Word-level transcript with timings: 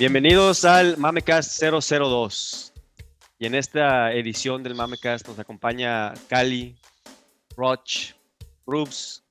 Bienvenidos 0.00 0.64
al 0.64 0.96
Mamecast 0.96 1.62
002. 1.62 2.72
Y 3.38 3.44
en 3.44 3.54
esta 3.54 4.14
edición 4.14 4.62
del 4.62 4.74
Mamecast 4.74 5.28
nos 5.28 5.38
acompaña 5.38 6.14
Cali, 6.26 6.74
Roch, 7.54 8.14
Rubs, 8.66 9.22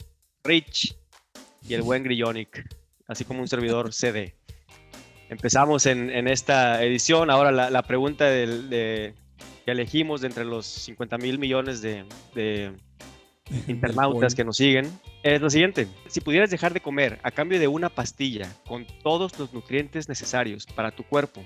Rich 0.44 0.96
y 1.68 1.74
el 1.74 1.82
buen 1.82 2.04
Grillonic, 2.04 2.70
así 3.08 3.26
como 3.26 3.42
un 3.42 3.48
servidor 3.48 3.92
CD. 3.92 4.36
Empezamos 5.30 5.88
en, 5.88 6.28
esta 6.28 6.84
edición. 6.84 7.32
Ahora 7.32 7.52
la, 7.52 7.82
pregunta 7.82 8.26
de, 8.26 9.16
que 9.66 9.72
elegimos 9.72 10.24
entre 10.24 10.46
los 10.46 10.68
50 10.68 11.18
mil 11.18 11.40
millones 11.40 11.82
de 11.82 12.06
internautas 13.68 14.36
que 14.36 14.44
nos 14.44 14.58
siguen 14.58 14.92
es 15.24 15.42
lo 15.42 15.50
siguiente. 15.50 15.88
Si 16.08 16.22
pudieras 16.22 16.50
dejar 16.50 16.74
de 16.74 16.82
comer 16.82 17.20
a 17.24 17.32
cambio 17.32 17.60
de 17.60 17.68
una 17.68 17.90
pastilla 17.90 18.52
con 18.68 18.86
todos 19.04 19.38
los 19.40 19.54
nutrientes 19.54 20.08
necesarios 20.08 20.66
para 20.66 20.92
tu 20.92 21.04
cuerpo, 21.04 21.44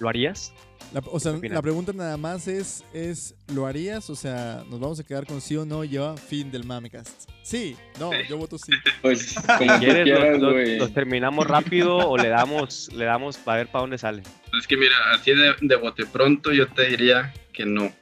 ¿lo 0.00 0.08
harías? 0.08 0.52
La, 0.92 1.02
o 1.10 1.18
sea, 1.18 1.32
la 1.32 1.62
pregunta 1.62 1.92
nada 1.92 2.16
más 2.16 2.46
es, 2.46 2.84
es, 2.92 3.34
¿lo 3.52 3.66
harías? 3.66 4.08
O 4.08 4.14
sea, 4.14 4.62
¿nos 4.70 4.78
vamos 4.78 5.00
a 5.00 5.04
quedar 5.04 5.26
con 5.26 5.40
sí 5.40 5.56
o 5.56 5.64
no 5.64 5.82
ya 5.82 6.16
fin 6.16 6.50
del 6.50 6.64
Mamecast? 6.64 7.28
Sí, 7.42 7.76
no, 7.98 8.10
yo 8.28 8.36
voto 8.36 8.56
sí. 8.56 8.72
Pues, 9.02 9.34
como 9.34 9.78
¿Quieres, 9.78 10.04
quieras, 10.04 10.38
lo, 10.38 10.88
terminamos 10.90 11.46
rápido 11.46 11.96
o 11.96 12.16
le 12.16 12.28
damos, 12.28 12.92
le 12.92 13.04
damos 13.04 13.36
para 13.36 13.58
ver 13.58 13.66
para 13.68 13.82
dónde 13.82 13.98
sale? 13.98 14.22
Es 14.58 14.66
que 14.66 14.76
mira, 14.76 14.94
así 15.12 15.32
de, 15.32 15.54
de 15.60 15.76
bote 15.76 16.06
pronto 16.06 16.52
yo 16.52 16.68
te 16.68 16.88
diría 16.88 17.34
que 17.52 17.66
no, 17.66 17.92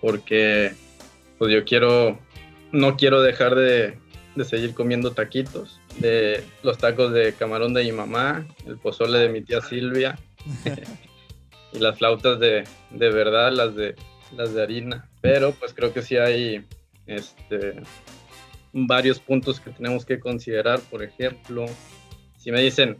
porque 0.00 0.74
pues 1.38 1.52
yo 1.52 1.64
quiero, 1.64 2.18
no 2.74 2.96
quiero 2.96 3.22
dejar 3.22 3.54
de, 3.54 3.96
de 4.34 4.44
seguir 4.44 4.74
comiendo 4.74 5.12
taquitos, 5.12 5.80
de 5.98 6.42
los 6.62 6.76
tacos 6.78 7.12
de 7.12 7.32
camarón 7.34 7.72
de 7.72 7.84
mi 7.84 7.92
mamá, 7.92 8.46
el 8.66 8.76
pozole 8.78 9.18
de 9.18 9.28
mi 9.28 9.42
tía 9.42 9.60
Silvia 9.60 10.18
y 11.72 11.78
las 11.78 11.98
flautas 11.98 12.40
de, 12.40 12.64
de, 12.90 13.10
verdad, 13.10 13.52
las 13.52 13.76
de, 13.76 13.94
las 14.36 14.52
de 14.54 14.62
harina. 14.62 15.08
Pero 15.20 15.52
pues 15.52 15.72
creo 15.72 15.92
que 15.92 16.02
sí 16.02 16.16
hay 16.16 16.64
este, 17.06 17.80
varios 18.72 19.20
puntos 19.20 19.60
que 19.60 19.70
tenemos 19.70 20.04
que 20.04 20.18
considerar. 20.18 20.80
Por 20.80 21.04
ejemplo, 21.04 21.66
si 22.36 22.50
me 22.50 22.60
dicen, 22.60 22.98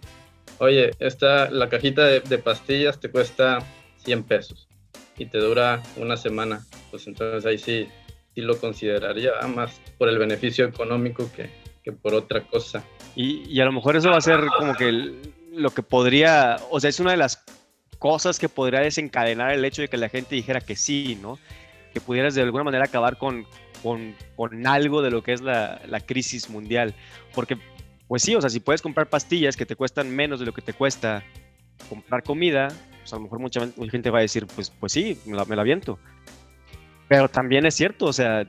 oye, 0.59 0.93
esta, 1.01 1.51
la 1.51 1.69
cajita 1.69 2.07
de, 2.07 2.21
de 2.21 2.39
pastillas 2.39 3.01
te 3.01 3.11
cuesta 3.11 3.59
100 4.05 4.23
pesos 4.23 4.69
y 5.19 5.27
te 5.27 5.39
dura 5.39 5.83
una 5.97 6.17
semana, 6.17 6.65
pues 6.91 7.09
entonces 7.09 7.45
ahí 7.45 7.59
sí 7.59 7.89
sí 8.35 8.41
lo 8.41 8.59
consideraría 8.59 9.33
más 9.55 9.81
por 9.99 10.09
el 10.09 10.19
beneficio 10.19 10.67
económico 10.67 11.31
que, 11.35 11.51
que 11.83 11.93
por 11.93 12.15
otra 12.15 12.43
cosa. 12.43 12.85
Y, 13.15 13.45
y, 13.49 13.61
a 13.61 13.65
lo 13.65 13.73
mejor 13.73 13.97
eso 13.97 14.11
va 14.11 14.17
a 14.17 14.21
ser 14.21 14.41
como 14.59 14.75
que 14.75 15.15
lo 15.53 15.71
que 15.71 15.83
podría, 15.83 16.57
o 16.71 16.81
sea, 16.81 16.91
es 16.91 17.01
una 17.01 17.13
de 17.13 17.17
las 17.17 17.45
cosas 17.99 18.39
que 18.39 18.49
podría 18.49 18.81
desencadenar 18.81 19.53
el 19.53 19.65
hecho 19.65 19.83
de 19.83 19.89
que 19.89 19.97
la 19.97 20.09
gente 20.09 20.35
dijera 20.35 20.61
que 20.61 20.77
sí, 20.77 21.19
¿no? 21.23 21.39
Que 21.93 22.01
pudieras 22.01 22.35
de 22.35 22.43
alguna 22.43 22.65
manera 22.65 22.85
acabar 22.85 23.17
con, 23.19 23.47
con, 23.83 24.15
con 24.37 24.67
algo 24.67 25.01
de 25.01 25.11
lo 25.11 25.23
que 25.23 25.33
es 25.33 25.41
la, 25.41 25.81
la, 25.87 26.01
crisis 26.01 26.51
mundial. 26.51 26.95
Porque, 27.35 27.57
pues 28.09 28.23
sí, 28.23 28.35
o 28.35 28.41
sea, 28.41 28.51
si 28.51 28.61
puedes 28.61 28.83
comprar 28.83 29.09
pastillas 29.09 29.57
que 29.57 29.65
te 29.65 29.77
cuestan 29.77 30.15
menos 30.15 30.41
de 30.41 30.47
lo 30.47 30.53
que 30.53 30.63
te 30.63 30.73
cuesta 30.73 31.25
comprar 31.89 32.23
comida, 32.25 32.69
pues 33.01 33.13
a 33.13 33.17
lo 33.17 33.23
mejor 33.23 33.39
mucha, 33.39 33.61
gente 33.91 34.11
va 34.11 34.19
a 34.19 34.23
decir, 34.23 34.47
pues, 34.55 34.71
pues 34.71 34.93
sí, 34.93 35.19
me 35.25 35.37
la, 35.37 35.45
me 35.45 35.55
la 35.55 35.63
aviento. 35.63 35.99
Pero 37.09 37.29
también 37.29 37.67
es 37.67 37.75
cierto, 37.75 38.07
o 38.07 38.13
sea, 38.13 38.47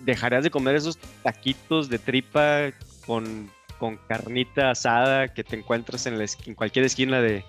dejarías 0.00 0.44
de 0.44 0.50
comer 0.50 0.76
esos 0.76 0.98
taquitos 1.22 1.88
de 1.88 1.98
tripa 1.98 2.70
con, 3.06 3.50
con 3.78 3.98
carnita 4.08 4.70
asada 4.70 5.32
que 5.32 5.44
te 5.44 5.56
encuentras 5.56 6.06
en, 6.06 6.20
en 6.20 6.54
cualquier 6.54 6.84
esquina 6.84 7.20
de, 7.20 7.44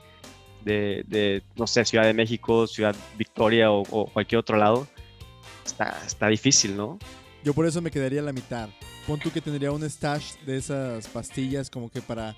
de, 0.66 1.44
no 1.56 1.68
sé, 1.68 1.86
Ciudad 1.86 2.06
de 2.06 2.14
México, 2.14 2.68
Ciudad 2.68 2.96
Victoria 3.18 3.72
o, 3.72 4.10
cualquier 4.12 4.40
otro 4.40 4.58
lado. 4.58 4.88
Está, 5.66 6.02
está 6.06 6.28
difícil, 6.28 6.76
¿no? 6.76 7.00
Yo 7.44 7.54
por 7.54 7.66
eso 7.66 7.82
me 7.82 7.92
quedaría 7.92 8.22
a 8.22 8.24
la 8.24 8.34
mitad. 8.34 8.70
Pon 9.06 9.20
tú 9.20 9.32
que 9.32 9.42
tendría 9.42 9.72
un 9.72 9.88
stash 9.88 10.36
de 10.46 10.58
esas 10.58 11.08
pastillas 11.08 11.70
como 11.70 11.90
que 11.90 12.02
para, 12.02 12.36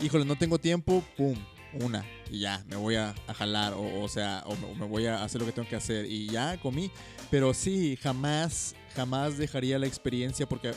híjole, 0.00 0.24
no 0.24 0.36
tengo 0.36 0.58
tiempo, 0.58 1.04
pum, 1.16 1.36
una 1.72 2.04
y 2.30 2.40
ya, 2.40 2.64
me 2.68 2.76
voy 2.76 2.96
a, 2.96 3.14
jalar 3.34 3.74
o, 3.74 4.02
o, 4.02 4.08
sea, 4.08 4.44
o 4.46 4.56
me 4.74 4.86
voy 4.86 5.06
a 5.06 5.22
hacer 5.22 5.40
lo 5.40 5.46
que 5.46 5.52
tengo 5.52 5.68
que 5.68 5.76
hacer 5.76 6.06
y 6.06 6.26
ya 6.28 6.58
comí. 6.60 6.90
Pero 7.30 7.54
sí, 7.54 7.96
jamás, 7.96 8.74
jamás 8.94 9.38
dejaría 9.38 9.78
la 9.78 9.86
experiencia 9.86 10.48
porque 10.48 10.72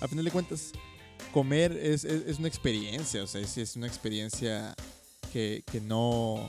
a 0.00 0.08
final 0.08 0.24
de 0.24 0.30
cuentas 0.30 0.72
comer 1.32 1.72
es, 1.72 2.04
es, 2.04 2.38
una 2.38 2.48
experiencia, 2.48 3.22
o 3.22 3.26
sea, 3.26 3.40
es, 3.40 3.56
es 3.58 3.76
una 3.76 3.86
experiencia 3.86 4.74
que, 5.32 5.62
que 5.70 5.80
no, 5.80 6.48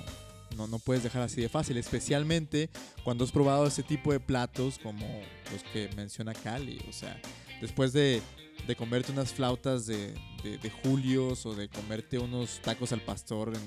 no, 0.56 0.68
no, 0.68 0.80
puedes 0.80 1.04
dejar 1.04 1.24
así 1.24 1.42
de 1.42 1.50
fácil, 1.50 1.78
especialmente 1.78 2.70
cuando 3.04 3.24
has 3.24 3.32
probado 3.32 3.68
ese 3.68 3.84
tipo 3.84 4.12
de 4.12 4.20
platos 4.20 4.80
como 4.80 5.06
los 5.52 5.64
que 5.74 5.90
menciona 5.96 6.34
Cali, 6.34 6.80
o 6.88 6.94
sea, 6.94 7.20
después 7.62 7.92
de 7.94 8.22
de 8.70 8.76
comerte 8.76 9.12
unas 9.12 9.34
flautas 9.34 9.88
de, 9.88 10.14
de, 10.44 10.70
Julios 10.70 11.44
o 11.48 11.56
de 11.56 11.70
comerte 11.70 12.20
unos 12.20 12.60
tacos 12.62 12.94
al 12.94 13.02
pastor 13.02 13.52
en, 13.56 13.64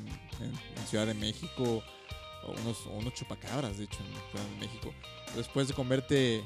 Ciudad 0.89 1.09
de 1.09 1.15
México 1.15 1.83
o 2.45 2.53
unos, 2.63 2.87
unos 2.87 3.13
chupacabras, 3.13 3.79
de 3.79 3.85
hecho, 3.85 3.99
en 3.99 4.13
Ciudad 4.31 4.45
de 4.49 4.57
México. 4.65 4.95
Después 5.35 5.67
de 5.67 5.75
comerte 5.75 6.45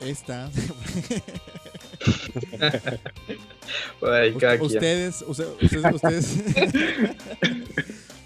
esta. 0.00 0.50
ustedes, 4.60 5.22
ustedes, 5.28 5.94
ustedes. 5.94 6.34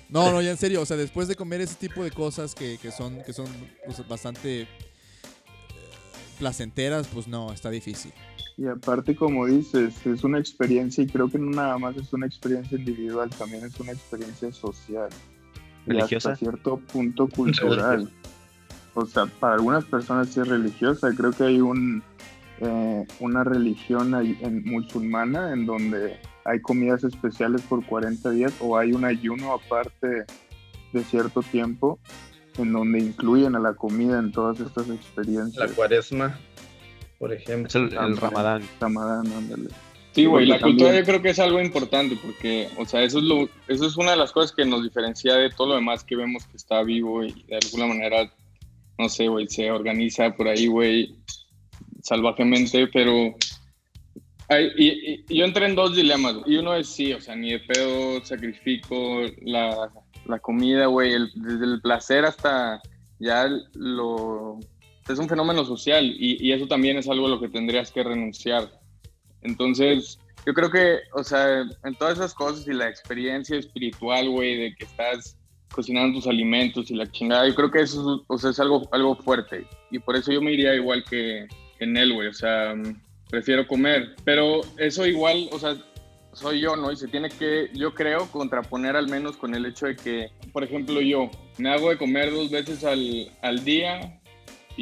no, 0.09 0.33
no, 0.33 0.41
ya 0.41 0.53
en 0.53 0.57
serio, 0.57 0.81
o 0.81 0.87
sea, 0.87 0.97
después 0.97 1.29
de 1.29 1.37
comer 1.37 1.61
ese 1.61 1.75
tipo 1.75 2.03
de 2.03 2.13
cosas 2.13 2.55
que, 2.55 2.79
que 2.79 2.91
son, 2.91 3.23
que 3.25 3.35
son 3.35 3.47
pues, 3.85 4.09
bastante 4.09 4.63
eh, 4.63 4.69
placenteras, 6.39 7.09
pues 7.09 7.29
no, 7.29 7.53
está 7.53 7.69
difícil. 7.69 8.15
Y 8.61 8.69
aparte, 8.69 9.17
como 9.17 9.47
dices, 9.47 10.07
es 10.07 10.23
una 10.23 10.39
experiencia 10.39 11.03
y 11.03 11.07
creo 11.07 11.31
que 11.31 11.39
no 11.39 11.51
nada 11.51 11.79
más 11.79 11.97
es 11.97 12.13
una 12.13 12.27
experiencia 12.27 12.77
individual, 12.77 13.31
también 13.31 13.65
es 13.65 13.81
una 13.81 13.93
experiencia 13.93 14.53
social. 14.53 15.09
¿Religiosa? 15.87 16.29
Y 16.29 16.33
hasta 16.33 16.37
cierto 16.37 16.77
punto 16.77 17.27
cultural. 17.27 18.11
O 18.93 19.07
sea, 19.07 19.25
para 19.25 19.55
algunas 19.55 19.87
personas 19.87 20.37
es 20.37 20.47
religiosa. 20.47 21.11
Creo 21.17 21.31
que 21.31 21.45
hay 21.45 21.61
un, 21.63 22.03
eh, 22.61 23.07
una 23.19 23.45
religión 23.45 24.15
en, 24.15 24.63
musulmana 24.67 25.55
en 25.55 25.65
donde 25.65 26.21
hay 26.45 26.61
comidas 26.61 27.03
especiales 27.03 27.63
por 27.63 27.83
40 27.87 28.29
días 28.29 28.53
o 28.61 28.77
hay 28.77 28.93
un 28.93 29.07
ayuno 29.07 29.55
aparte 29.55 30.27
de 30.93 31.05
cierto 31.05 31.41
tiempo 31.41 31.99
en 32.59 32.75
donde 32.75 32.99
incluyen 32.99 33.57
a 33.57 33.59
la 33.59 33.73
comida 33.73 34.19
en 34.19 34.33
todas 34.33 34.61
estas 34.61 34.91
experiencias. 34.91 35.71
La 35.71 35.75
cuaresma 35.75 36.39
por 37.21 37.35
ejemplo. 37.35 37.69
Es 37.69 37.75
el, 37.75 38.17
Ramadán. 38.17 38.63
Ramadán, 38.81 39.31
ándale. 39.31 39.69
Sí, 40.13 40.25
güey, 40.25 40.47
la 40.47 40.59
cultura 40.59 40.93
yo 40.99 41.05
creo 41.05 41.23
que 41.23 41.29
es 41.29 41.39
algo 41.39 41.61
importante 41.61 42.17
porque, 42.17 42.69
o 42.79 42.85
sea, 42.87 43.03
eso 43.03 43.19
es, 43.19 43.25
lo, 43.25 43.49
eso 43.69 43.87
es 43.87 43.97
una 43.97 44.13
de 44.13 44.17
las 44.17 44.33
cosas 44.33 44.53
que 44.53 44.65
nos 44.65 44.83
diferencia 44.83 45.37
de 45.37 45.51
todo 45.51 45.69
lo 45.69 45.75
demás 45.77 46.03
que 46.03 46.17
vemos 46.17 46.47
que 46.47 46.57
está 46.57 46.83
vivo 46.83 47.23
y 47.23 47.45
de 47.47 47.59
alguna 47.63 47.87
manera, 47.87 48.33
no 48.99 49.09
sé, 49.09 49.29
güey, 49.29 49.47
se 49.49 49.71
organiza 49.71 50.35
por 50.35 50.49
ahí, 50.49 50.67
güey, 50.67 51.15
salvajemente, 52.03 52.89
pero 52.89 53.37
hay, 54.49 54.71
y, 54.77 55.39
yo 55.39 55.45
entré 55.45 55.67
en 55.67 55.77
dos 55.77 55.95
dilemas, 55.95 56.39
y 56.47 56.57
uno 56.57 56.75
es 56.75 56.89
sí, 56.89 57.13
o 57.13 57.21
sea, 57.21 57.37
ni 57.37 57.53
de 57.53 57.61
pedo 57.61 58.25
sacrifico 58.25 59.21
la, 59.43 59.93
la 60.25 60.39
comida, 60.41 60.87
güey, 60.87 61.13
desde 61.35 61.67
el 61.67 61.81
placer 61.83 62.25
hasta 62.25 62.81
ya 63.21 63.47
lo 63.75 64.59
es 65.13 65.19
un 65.19 65.29
fenómeno 65.29 65.65
social 65.65 66.05
y, 66.19 66.53
eso 66.53 66.67
también 66.67 66.97
es 66.97 67.09
algo 67.09 67.27
a 67.27 67.31
lo 67.31 67.41
que 67.41 67.49
tendrías 67.49 67.91
que 67.91 68.03
renunciar. 68.03 68.71
Entonces, 69.43 70.19
yo 70.47 70.55
creo 70.55 70.71
que, 70.71 70.99
o 71.15 71.25
sea, 71.25 71.63
en 71.85 71.95
todas 71.99 72.19
esas 72.19 72.35
cosas 72.35 72.67
y 72.67 72.73
la 72.73 72.89
experiencia 72.89 73.57
espiritual, 73.59 74.29
güey, 74.29 74.57
de 74.57 74.75
que 74.75 74.85
estás 74.85 75.37
cocinando 75.73 76.19
tus 76.19 76.27
alimentos 76.27 76.91
y 76.91 76.95
la 76.95 77.11
chingada, 77.11 77.47
yo 77.47 77.55
creo 77.55 77.71
que 77.71 77.83
eso 77.83 78.25
o 78.27 78.39
sea, 78.39 78.51
es 78.51 78.61
algo, 78.61 78.89
algo 78.93 79.17
fuerte. 79.17 79.67
Y 79.91 79.99
por 79.99 80.17
eso 80.17 80.33
yo 80.33 80.41
me 80.43 80.53
iría 80.53 80.75
igual 80.75 81.05
que 81.09 81.47
en 81.79 81.97
él, 81.97 82.13
güey, 82.13 82.29
o 82.29 82.35
sea, 82.35 82.75
prefiero 83.31 83.67
comer. 83.67 84.17
Pero 84.25 84.61
eso 84.77 85.07
igual, 85.07 85.49
o 85.53 85.59
sea, 85.59 85.77
soy 86.33 86.61
yo, 86.61 86.77
¿no? 86.77 86.93
Y 86.93 86.97
se 86.97 87.09
tiene 87.09 87.29
que, 87.29 87.71
yo 87.75 87.95
creo, 87.95 88.31
contraponer 88.31 88.97
al 88.97 89.09
menos 89.09 89.37
con 89.37 89.55
el 89.55 89.67
hecho 89.67 89.87
de 89.87 89.97
que, 89.97 90.31
por 90.53 90.65
ejemplo, 90.65 91.01
yo 91.01 91.31
me 91.59 91.71
hago 91.71 91.91
de 91.91 91.99
comer 91.99 92.33
dos 92.33 92.51
veces 92.51 92.85
al, 92.85 93.31
al 93.43 93.65
día 93.65 94.20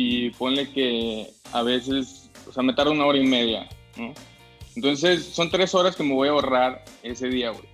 y 0.00 0.30
ponle 0.30 0.70
que 0.70 1.28
a 1.52 1.62
veces, 1.64 2.30
o 2.46 2.52
sea, 2.52 2.62
me 2.62 2.72
tarda 2.72 2.92
una 2.92 3.04
hora 3.04 3.18
y 3.18 3.26
media, 3.26 3.68
¿no? 3.96 4.14
Entonces, 4.76 5.24
son 5.24 5.50
tres 5.50 5.74
horas 5.74 5.96
que 5.96 6.04
me 6.04 6.14
voy 6.14 6.28
a 6.28 6.30
ahorrar 6.30 6.84
ese 7.02 7.26
día, 7.28 7.50
güey. 7.50 7.64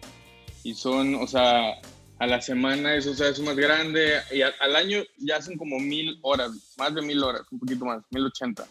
Y 0.63 0.73
son, 0.75 1.17
o 1.17 1.27
sea, 1.27 1.75
a 2.19 2.27
la 2.27 2.41
semana 2.41 2.95
eso 2.95 3.11
o 3.11 3.15
sea, 3.15 3.29
es 3.29 3.39
más 3.41 3.57
grande 3.57 4.15
y 4.33 4.41
al 4.41 4.75
año 4.77 5.03
ya 5.19 5.43
son 5.43 5.57
como 5.59 5.79
mil 5.79 6.19
horas, 6.23 6.53
más 6.79 6.95
de 6.95 7.03
mil 7.03 7.23
horas, 7.23 7.43
un 7.51 7.59
poquito 7.59 7.85
más, 7.85 8.03
mil 8.11 8.25
ochenta. 8.25 8.67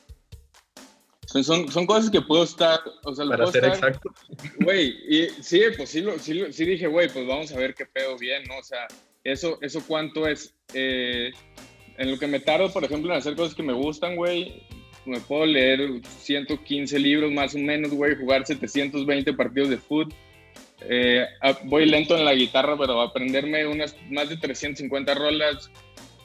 Son, 1.28 1.72
son 1.72 1.86
cosas 1.86 2.10
que 2.10 2.22
puedo 2.22 2.44
estar, 2.44 2.80
o 3.04 3.14
sea, 3.14 3.26
Para 3.26 3.38
puedo 3.44 3.52
ser 3.52 3.66
estar, 3.66 3.90
exacto. 3.90 4.14
Güey, 4.62 4.96
y 5.08 5.30
sí, 5.44 5.62
pues 5.78 5.90
sí, 5.90 6.02
lo- 6.02 6.18
sí, 6.18 6.42
sí 6.52 6.66
dije, 6.66 6.88
güey, 6.88 7.08
pues 7.08 7.28
vamos 7.28 7.52
a 7.52 7.58
ver 7.58 7.76
qué 7.76 7.86
pedo 7.86 8.18
bien, 8.18 8.44
¿no? 8.46 8.58
O 8.58 8.64
sea, 8.64 8.88
eso, 9.24 9.60
eso 9.62 9.84
cuánto 9.88 10.28
es. 10.28 10.54
Eh, 10.74 11.32
en 11.98 12.12
lo 12.12 12.19
que 12.19 12.28
me 12.28 12.40
tardo, 12.40 12.72
por 12.72 12.84
ejemplo, 12.84 13.12
en 13.12 13.18
hacer 13.18 13.36
cosas 13.36 13.56
que 13.56 13.63
me 13.63 13.74
gustan, 13.74 14.16
güey, 14.16 14.62
me 15.06 15.19
puedo 15.19 15.45
leer 15.45 16.01
115 16.19 16.98
libros 17.00 17.31
más 17.31 17.56
o 17.56 17.60
menos, 17.60 17.92
güey, 17.92 18.16
jugar 18.16 18.45
720 18.45 19.34
partidos 19.34 19.69
de 19.69 19.78
fútbol. 19.78 20.13
Eh, 20.90 21.25
voy 21.66 21.86
lento 21.86 22.18
en 22.18 22.25
la 22.25 22.34
guitarra, 22.34 22.78
pero 22.78 23.01
aprenderme 23.01 23.66
unas 23.68 23.95
más 24.10 24.30
de 24.30 24.38
350 24.38 25.13
rolas. 25.13 25.69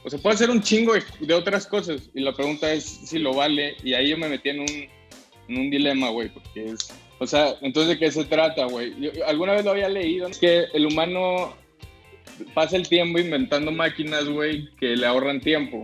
O 0.04 0.10
sea, 0.10 0.18
puedo 0.18 0.34
hacer 0.34 0.50
un 0.50 0.62
chingo 0.62 0.94
de, 0.94 1.34
otras 1.34 1.66
cosas. 1.66 2.08
Y 2.14 2.20
la 2.20 2.32
pregunta 2.32 2.72
es 2.72 2.84
si 2.84 3.18
lo 3.18 3.34
vale. 3.34 3.76
Y 3.82 3.94
ahí 3.94 4.10
yo 4.10 4.18
me 4.18 4.28
metí 4.28 4.50
en 4.50 4.60
un, 4.60 4.68
en 5.48 5.58
un 5.58 5.70
dilema, 5.70 6.10
güey, 6.10 6.28
porque 6.28 6.66
es... 6.66 6.92
O 7.20 7.26
sea, 7.26 7.56
entonces, 7.62 7.90
¿de 7.90 7.98
qué 7.98 8.12
se 8.12 8.24
trata, 8.24 8.66
güey? 8.66 8.94
Alguna 9.26 9.54
vez 9.54 9.64
lo 9.64 9.72
había 9.72 9.88
leído, 9.88 10.28
es 10.28 10.38
que 10.38 10.66
el 10.72 10.86
humano 10.86 11.52
pasa 12.54 12.76
el 12.76 12.88
tiempo 12.88 13.18
inventando 13.18 13.70
máquinas, 13.70 14.28
güey, 14.28 14.68
que 14.76 14.96
le 14.96 15.06
ahorran 15.06 15.40
tiempo. 15.40 15.82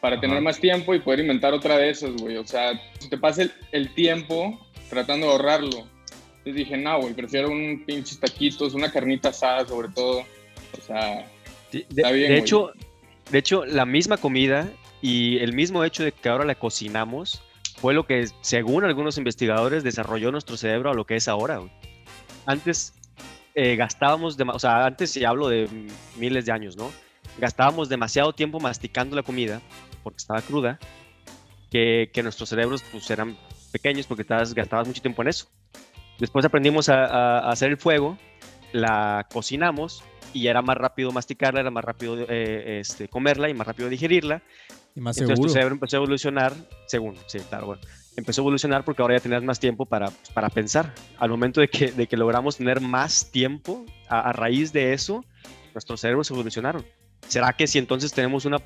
Para 0.00 0.20
tener 0.20 0.40
más 0.40 0.60
tiempo 0.60 0.94
y 0.94 1.00
poder 1.00 1.20
inventar 1.20 1.52
otra 1.52 1.78
de 1.78 1.90
esas, 1.90 2.12
güey. 2.16 2.36
O 2.36 2.46
sea, 2.46 2.80
te 3.08 3.16
pasa 3.18 3.42
el, 3.42 3.52
el 3.72 3.94
tiempo 3.94 4.58
tratando 4.88 5.26
de 5.26 5.32
ahorrarlo. 5.32 5.86
Entonces 6.38 6.54
dije, 6.54 6.76
no, 6.76 7.00
güey, 7.00 7.14
prefiero 7.14 7.50
un 7.50 7.82
pinches 7.84 8.20
taquitos, 8.20 8.74
una 8.74 8.90
carnita 8.92 9.30
asada 9.30 9.66
sobre 9.66 9.88
todo. 9.88 10.20
O 10.20 10.80
sea, 10.80 11.26
De, 11.72 11.86
Está 11.88 12.12
bien, 12.12 12.28
de 12.28 12.38
hecho, 12.38 12.72
de 13.30 13.38
hecho, 13.38 13.64
la 13.64 13.84
misma 13.84 14.16
comida 14.16 14.70
y 15.02 15.38
el 15.38 15.52
mismo 15.52 15.82
hecho 15.84 16.04
de 16.04 16.12
que 16.12 16.28
ahora 16.28 16.44
la 16.44 16.54
cocinamos 16.54 17.42
fue 17.76 17.94
lo 17.94 18.06
que, 18.06 18.28
según 18.40 18.84
algunos 18.84 19.18
investigadores, 19.18 19.82
desarrolló 19.82 20.30
nuestro 20.30 20.56
cerebro 20.56 20.90
a 20.90 20.94
lo 20.94 21.04
que 21.04 21.16
es 21.16 21.28
ahora. 21.28 21.60
Antes 22.46 22.94
eh, 23.56 23.74
gastábamos, 23.74 24.38
dema- 24.38 24.54
o 24.54 24.58
sea, 24.60 24.84
antes, 24.86 25.16
y 25.16 25.24
hablo 25.24 25.48
de 25.48 25.68
miles 26.16 26.44
de 26.46 26.52
años, 26.52 26.76
¿no? 26.76 26.92
Gastábamos 27.38 27.88
demasiado 27.88 28.32
tiempo 28.32 28.60
masticando 28.60 29.16
la 29.16 29.22
comida 29.24 29.60
porque 30.04 30.18
estaba 30.18 30.40
cruda, 30.42 30.78
que, 31.70 32.10
que 32.12 32.22
nuestros 32.22 32.48
cerebros 32.50 32.84
pues 32.92 33.10
eran 33.10 33.36
pequeños 33.72 34.06
porque 34.06 34.22
estabas, 34.22 34.54
gastabas 34.54 34.86
mucho 34.86 35.02
tiempo 35.02 35.22
en 35.22 35.28
eso. 35.28 35.46
Después 36.18 36.44
aprendimos 36.44 36.88
a, 36.88 37.04
a- 37.06 37.38
a 37.40 37.50
hacer 37.50 37.70
el 37.70 37.76
fuego, 37.76 38.16
la 38.72 39.26
cocinamos 39.32 40.04
y 40.32 40.46
era 40.48 40.62
más 40.62 40.76
rápido 40.76 41.10
masticarla, 41.12 41.60
era 41.60 41.70
más 41.70 41.84
rápido 41.84 42.16
eh, 42.28 42.78
este, 42.80 43.08
comerla 43.08 43.48
y 43.48 43.54
más 43.54 43.66
rápido 43.66 43.88
digerirla. 43.88 44.42
Y 44.94 45.00
más 45.00 45.16
Entonces 45.16 45.36
seguro. 45.36 45.48
tu 45.50 45.52
cerebro 45.54 45.74
empezó 45.74 45.96
a 45.96 45.98
evolucionar, 45.98 46.52
según, 46.86 47.16
sí, 47.26 47.38
claro, 47.48 47.66
bueno, 47.66 47.82
empezó 48.16 48.40
a 48.40 48.44
evolucionar 48.44 48.84
porque 48.84 49.02
ahora 49.02 49.16
ya 49.16 49.22
tenías 49.22 49.42
más 49.42 49.60
tiempo 49.60 49.86
para, 49.86 50.10
para 50.34 50.48
pensar. 50.48 50.94
Al 51.18 51.30
momento 51.30 51.60
de 51.60 51.68
que, 51.68 51.92
de 51.92 52.06
que 52.06 52.16
logramos 52.16 52.56
tener 52.56 52.80
más 52.80 53.30
tiempo, 53.30 53.84
a, 54.08 54.30
a 54.30 54.32
raíz 54.32 54.72
de 54.72 54.92
eso, 54.92 55.24
nuestros 55.74 56.00
cerebros 56.00 56.30
evolucionaron. 56.30 56.84
¿Será 57.28 57.52
que 57.52 57.66
si 57.66 57.78
entonces 57.78 58.12
tenemos 58.12 58.44
una 58.44 58.58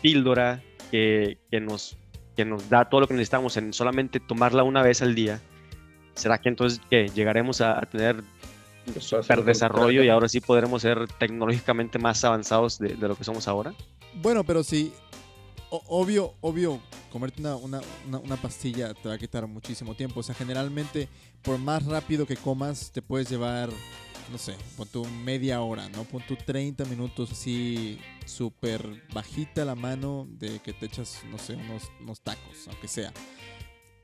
píldora 0.00 0.62
que, 0.90 1.38
que 1.50 1.60
nos, 1.60 1.96
que 2.36 2.44
nos 2.44 2.68
da 2.68 2.88
todo 2.88 3.02
lo 3.02 3.08
que 3.08 3.14
necesitamos 3.14 3.56
en 3.56 3.72
solamente 3.72 4.20
tomarla 4.20 4.62
una 4.62 4.82
vez 4.82 5.02
al 5.02 5.14
día, 5.14 5.40
¿será 6.14 6.38
que 6.38 6.48
entonces 6.48 6.80
que 6.90 7.08
llegaremos 7.08 7.60
a, 7.60 7.78
a 7.78 7.82
tener 7.82 8.22
Pues 8.86 9.44
desarrollo 9.44 10.02
y 10.02 10.08
ahora 10.08 10.28
sí 10.28 10.40
podremos 10.40 10.82
ser 10.82 11.08
tecnológicamente 11.18 11.98
más 11.98 12.24
avanzados 12.24 12.78
de, 12.78 12.94
de 12.94 13.08
lo 13.08 13.16
que 13.16 13.24
somos 13.24 13.48
ahora? 13.48 13.74
Bueno, 14.14 14.44
pero 14.44 14.62
sí. 14.62 14.92
Obvio, 15.88 16.34
obvio, 16.40 16.80
comerte 17.10 17.40
una, 17.40 17.56
una, 17.56 17.80
una, 18.22 18.36
pastilla 18.36 18.92
te 18.94 19.08
va 19.08 19.14
a 19.14 19.18
quitar 19.18 19.46
muchísimo 19.46 19.94
tiempo. 19.94 20.20
O 20.20 20.22
sea, 20.22 20.34
generalmente, 20.34 21.08
por 21.42 21.58
más 21.58 21.84
rápido 21.84 22.26
que 22.26 22.36
comas, 22.36 22.90
te 22.92 23.02
puedes 23.02 23.28
llevar, 23.30 23.70
no 24.32 24.38
sé, 24.38 24.54
pon 24.76 24.88
tu 24.88 25.04
media 25.04 25.60
hora, 25.62 25.88
¿no? 25.90 26.04
Pon 26.04 26.22
tu 26.26 26.36
30 26.36 26.84
minutos 26.86 27.30
así, 27.32 27.98
súper 28.26 29.02
bajita 29.12 29.64
la 29.64 29.74
mano 29.74 30.26
de 30.30 30.58
que 30.60 30.72
te 30.72 30.86
echas, 30.86 31.20
no 31.30 31.38
sé, 31.38 31.54
unos, 31.54 31.84
unos 32.00 32.20
tacos, 32.20 32.68
aunque 32.68 32.88
sea. 32.88 33.12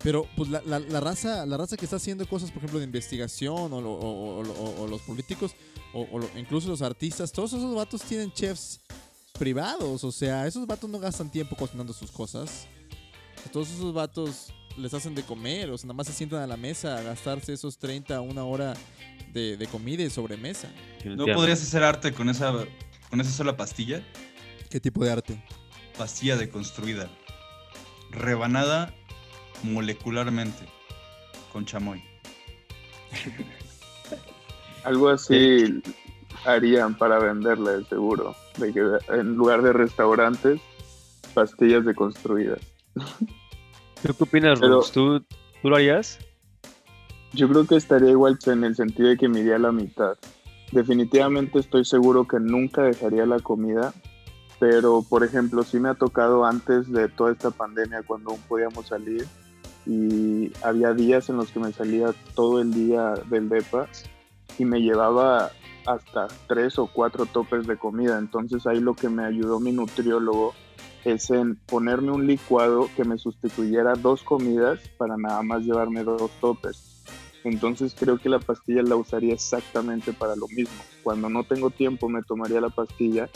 Pero 0.02 0.26
pues 0.34 0.48
la, 0.48 0.62
la- 0.64 1.00
raza 1.00 1.44
la 1.44 1.58
raza 1.58 1.76
que 1.76 1.84
está 1.84 1.96
haciendo 1.96 2.26
cosas, 2.26 2.50
por 2.50 2.58
ejemplo, 2.58 2.78
de 2.78 2.86
investigación 2.86 3.70
o, 3.72 3.76
o- 3.76 4.86
los 4.88 5.02
políticos 5.02 5.52
o, 5.92 6.06
incluso 6.38 6.68
los 6.68 6.80
artistas, 6.80 7.30
todos 7.32 7.52
esos 7.52 7.74
vatos 7.74 8.00
tienen 8.02 8.32
chefs 8.32 8.80
privados. 9.40 10.04
O 10.04 10.12
sea, 10.12 10.46
esos 10.46 10.66
vatos 10.66 10.88
no 10.88 11.00
gastan 11.00 11.30
tiempo 11.30 11.56
cocinando 11.56 11.94
sus 11.94 12.10
cosas. 12.12 12.68
Todos 13.50 13.70
esos 13.70 13.94
vatos 13.94 14.52
les 14.76 14.92
hacen 14.92 15.14
de 15.14 15.22
comer. 15.22 15.70
O 15.70 15.78
sea, 15.78 15.86
nada 15.88 15.96
más 15.96 16.06
se 16.06 16.12
sientan 16.12 16.42
a 16.42 16.46
la 16.46 16.58
mesa 16.58 16.98
a 16.98 17.02
gastarse 17.02 17.54
esos 17.54 17.78
30 17.78 18.14
a 18.14 18.20
una 18.20 18.44
hora 18.44 18.74
de, 19.32 19.56
de 19.56 19.66
comida 19.66 20.02
y 20.02 20.10
sobremesa. 20.10 20.68
¿No 21.06 21.24
podrías 21.24 21.62
hacer 21.62 21.82
arte 21.82 22.12
con 22.12 22.28
esa, 22.28 22.52
con 23.08 23.20
esa 23.20 23.30
sola 23.30 23.56
pastilla? 23.56 24.04
¿Qué 24.68 24.78
tipo 24.78 25.02
de 25.02 25.10
arte? 25.10 25.42
Pastilla 25.96 26.36
deconstruida. 26.36 27.08
Rebanada 28.10 28.94
molecularmente. 29.62 30.68
Con 31.50 31.64
chamoy. 31.64 32.04
Algo 34.84 35.08
así 35.08 35.82
harían 36.44 36.94
para 36.96 37.18
venderla, 37.18 37.72
de 37.72 37.84
seguro. 37.86 38.36
De 38.60 38.72
que 38.72 38.80
en 39.14 39.36
lugar 39.36 39.62
de 39.62 39.72
restaurantes, 39.72 40.60
pastillas 41.34 41.84
deconstruidas. 41.84 42.60
¿Tú 42.94 44.14
qué 44.14 44.24
opinas, 44.24 44.60
Pero-? 44.60 44.82
¿Tú, 44.92 45.20
¿Tú 45.62 45.68
lo 45.68 45.76
harías? 45.76 46.18
Yo 47.32 47.48
creo 47.48 47.66
que 47.66 47.76
estaría 47.76 48.10
igual 48.10 48.38
en 48.46 48.64
el 48.64 48.74
sentido 48.74 49.08
de 49.08 49.16
que 49.16 49.28
me 49.28 49.40
iría 49.40 49.56
a 49.56 49.60
la 49.60 49.72
mitad. 49.72 50.16
Definitivamente 50.72 51.58
estoy 51.58 51.84
seguro 51.84 52.26
que 52.26 52.40
nunca 52.40 52.82
dejaría 52.82 53.26
la 53.26 53.38
comida, 53.40 53.92
pero 54.58 55.04
por 55.08 55.24
ejemplo, 55.24 55.62
sí 55.62 55.78
me 55.78 55.88
ha 55.88 55.94
tocado 55.94 56.44
antes 56.44 56.90
de 56.90 57.08
toda 57.08 57.32
esta 57.32 57.50
pandemia 57.50 58.02
cuando 58.04 58.30
aún 58.30 58.40
podíamos 58.48 58.86
salir 58.86 59.26
y 59.86 60.52
había 60.62 60.92
días 60.92 61.28
en 61.28 61.36
los 61.36 61.50
que 61.50 61.60
me 61.60 61.72
salía 61.72 62.12
todo 62.34 62.60
el 62.60 62.72
día 62.72 63.14
del 63.28 63.48
DEPA 63.48 63.88
y 64.58 64.64
me 64.64 64.80
llevaba 64.80 65.50
hasta 65.92 66.28
tres 66.46 66.78
o 66.78 66.86
cuatro 66.86 67.26
topes 67.26 67.66
de 67.66 67.76
comida. 67.76 68.18
Entonces 68.18 68.66
ahí 68.66 68.80
lo 68.80 68.94
que 68.94 69.08
me 69.08 69.24
ayudó 69.24 69.60
mi 69.60 69.72
nutriólogo 69.72 70.54
es 71.04 71.30
en 71.30 71.56
ponerme 71.66 72.12
un 72.12 72.26
licuado 72.26 72.88
que 72.96 73.04
me 73.04 73.18
sustituyera 73.18 73.94
dos 73.94 74.22
comidas 74.22 74.80
para 74.98 75.16
nada 75.16 75.42
más 75.42 75.62
llevarme 75.62 76.04
dos 76.04 76.30
topes. 76.40 77.04
Entonces 77.44 77.96
creo 77.98 78.18
que 78.18 78.28
la 78.28 78.38
pastilla 78.38 78.82
la 78.82 78.96
usaría 78.96 79.32
exactamente 79.32 80.12
para 80.12 80.36
lo 80.36 80.46
mismo. 80.48 80.82
Cuando 81.02 81.30
no 81.30 81.44
tengo 81.44 81.70
tiempo 81.70 82.08
me 82.08 82.22
tomaría 82.22 82.60
la 82.60 82.68
pastilla 82.68 83.28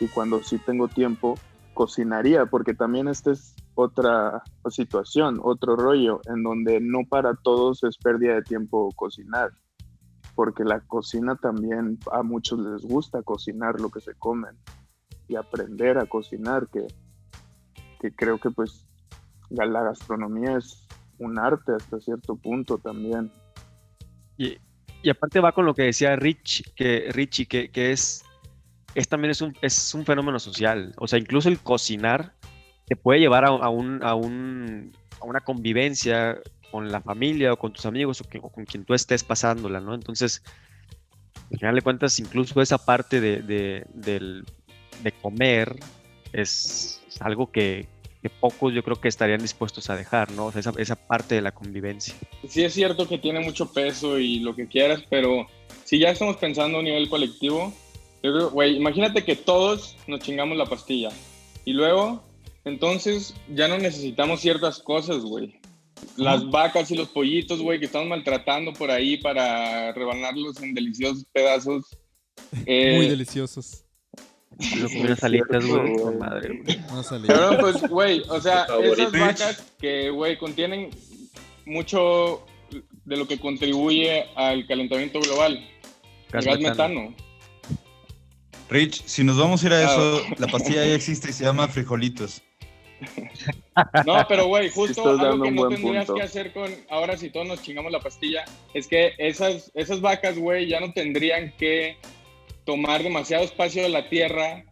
y 0.00 0.08
cuando 0.08 0.42
sí 0.42 0.58
tengo 0.58 0.88
tiempo 0.88 1.36
cocinaría, 1.74 2.46
porque 2.46 2.74
también 2.74 3.08
esta 3.08 3.30
es 3.30 3.54
otra 3.74 4.42
situación, 4.68 5.40
otro 5.42 5.76
rollo, 5.76 6.20
en 6.26 6.42
donde 6.42 6.80
no 6.80 7.00
para 7.08 7.34
todos 7.34 7.82
es 7.84 7.96
pérdida 7.96 8.34
de 8.34 8.42
tiempo 8.42 8.90
cocinar, 8.96 9.52
porque 10.34 10.64
la 10.64 10.80
cocina 10.80 11.36
también 11.36 11.98
a 12.10 12.22
muchos 12.22 12.58
les 12.60 12.82
gusta 12.82 13.22
cocinar 13.22 13.80
lo 13.80 13.90
que 13.90 14.00
se 14.00 14.14
comen 14.14 14.56
y 15.28 15.36
aprender 15.36 15.98
a 15.98 16.06
cocinar, 16.06 16.68
que, 16.68 16.86
que 18.00 18.14
creo 18.14 18.38
que 18.38 18.50
pues 18.50 18.86
la 19.50 19.82
gastronomía 19.82 20.56
es 20.56 20.86
un 21.18 21.38
arte 21.38 21.72
hasta 21.76 22.00
cierto 22.00 22.36
punto 22.36 22.78
también. 22.78 23.30
Y, 24.36 24.56
y 25.02 25.10
aparte 25.10 25.40
va 25.40 25.52
con 25.52 25.66
lo 25.66 25.74
que 25.74 25.82
decía 25.82 26.16
Rich, 26.16 26.74
que, 26.74 27.08
Richie, 27.12 27.46
que, 27.46 27.70
que 27.70 27.92
es, 27.92 28.24
es 28.94 29.08
también 29.08 29.30
es 29.30 29.40
un, 29.40 29.54
es 29.62 29.94
un 29.94 30.04
fenómeno 30.04 30.38
social. 30.38 30.94
O 30.98 31.06
sea, 31.06 31.18
incluso 31.18 31.48
el 31.48 31.58
cocinar 31.60 32.34
te 32.86 32.96
puede 32.96 33.20
llevar 33.20 33.44
a, 33.44 33.48
a 33.48 33.68
un, 33.68 34.02
a, 34.02 34.14
un, 34.14 34.92
a 35.20 35.24
una 35.24 35.40
convivencia 35.40 36.40
con 36.72 36.90
la 36.90 37.00
familia 37.00 37.52
o 37.52 37.56
con 37.56 37.72
tus 37.72 37.86
amigos 37.86 38.20
o, 38.20 38.24
que- 38.28 38.38
o 38.42 38.48
con 38.50 38.64
quien 38.64 38.84
tú 38.84 38.94
estés 38.94 39.22
pasándola, 39.22 39.80
¿no? 39.80 39.94
Entonces, 39.94 40.42
al 41.52 41.58
final 41.58 41.74
de 41.76 41.82
cuentas, 41.82 42.18
incluso 42.18 42.60
esa 42.60 42.78
parte 42.78 43.20
de, 43.20 43.42
de, 43.42 44.42
de 45.02 45.12
comer 45.22 45.76
es 46.32 47.00
algo 47.20 47.52
que, 47.52 47.86
que 48.22 48.30
pocos 48.30 48.72
yo 48.72 48.82
creo 48.82 49.00
que 49.00 49.08
estarían 49.08 49.40
dispuestos 49.42 49.90
a 49.90 49.96
dejar, 49.96 50.32
¿no? 50.32 50.46
O 50.46 50.52
sea, 50.52 50.60
esa, 50.60 50.72
esa 50.78 50.96
parte 50.96 51.34
de 51.34 51.42
la 51.42 51.52
convivencia. 51.52 52.14
sí 52.48 52.64
es 52.64 52.72
cierto 52.72 53.06
que 53.06 53.18
tiene 53.18 53.40
mucho 53.40 53.70
peso 53.72 54.18
y 54.18 54.40
lo 54.40 54.56
que 54.56 54.66
quieras, 54.66 55.02
pero 55.10 55.46
si 55.84 55.98
ya 55.98 56.10
estamos 56.10 56.36
pensando 56.38 56.78
a 56.78 56.82
nivel 56.82 57.08
colectivo, 57.10 57.72
yo 58.22 58.32
creo, 58.32 58.50
güey, 58.50 58.76
imagínate 58.76 59.24
que 59.24 59.36
todos 59.36 59.96
nos 60.06 60.20
chingamos 60.20 60.56
la 60.56 60.66
pastilla 60.66 61.10
y 61.64 61.72
luego, 61.74 62.24
entonces 62.64 63.34
ya 63.52 63.68
no 63.68 63.76
necesitamos 63.78 64.40
ciertas 64.40 64.78
cosas, 64.78 65.18
güey. 65.22 65.60
Las 66.16 66.48
vacas 66.50 66.90
y 66.90 66.96
los 66.96 67.08
pollitos, 67.08 67.60
güey, 67.60 67.78
que 67.78 67.86
estamos 67.86 68.08
maltratando 68.08 68.72
por 68.72 68.90
ahí 68.90 69.16
para 69.16 69.92
rebanarlos 69.92 70.60
en 70.62 70.74
deliciosos 70.74 71.24
pedazos. 71.32 71.84
Eh, 72.66 72.96
Muy 72.96 73.08
deliciosos. 73.08 73.84
Sí, 74.58 74.80
con 74.80 75.00
unas 75.06 75.24
alitas, 75.24 75.64
güey, 75.64 75.96
con 75.96 76.18
madre, 76.18 76.60
güey. 76.62 77.26
Cabrón, 77.26 77.56
pues, 77.60 77.88
güey, 77.88 78.22
o 78.28 78.40
sea, 78.40 78.66
esas 78.82 79.12
vacas 79.12 79.64
que, 79.80 80.10
güey, 80.10 80.36
contienen 80.36 80.90
mucho 81.64 82.44
de 83.04 83.16
lo 83.16 83.26
que 83.26 83.38
contribuye 83.38 84.26
al 84.36 84.66
calentamiento 84.66 85.20
global. 85.20 85.66
Gas 86.30 86.44
metano. 86.46 86.68
metano. 86.68 87.14
Rich, 88.68 89.02
si 89.06 89.24
nos 89.24 89.36
vamos 89.36 89.62
a 89.62 89.66
ir 89.66 89.72
a 89.74 89.82
Claro. 89.82 90.18
eso, 90.18 90.26
la 90.38 90.46
pastilla 90.46 90.86
ya 90.86 90.94
existe 90.94 91.30
y 91.30 91.32
se 91.32 91.44
llama 91.44 91.68
frijolitos. 91.68 92.42
No, 94.06 94.24
pero 94.28 94.46
güey, 94.46 94.68
justo 94.74 95.12
Estás 95.12 95.26
algo 95.26 95.44
que 95.44 95.50
no 95.50 95.68
tendrías 95.68 96.06
punto. 96.06 96.14
que 96.14 96.22
hacer 96.22 96.52
con 96.52 96.70
ahora 96.88 97.16
si 97.16 97.30
todos 97.30 97.46
nos 97.46 97.62
chingamos 97.62 97.92
la 97.92 98.00
pastilla 98.00 98.44
es 98.74 98.86
que 98.86 99.12
esas, 99.18 99.70
esas 99.74 100.00
vacas, 100.00 100.38
güey, 100.38 100.66
ya 100.68 100.80
no 100.80 100.92
tendrían 100.92 101.52
que 101.56 101.96
tomar 102.64 103.02
demasiado 103.02 103.44
espacio 103.44 103.82
de 103.82 103.88
la 103.88 104.08
tierra 104.08 104.64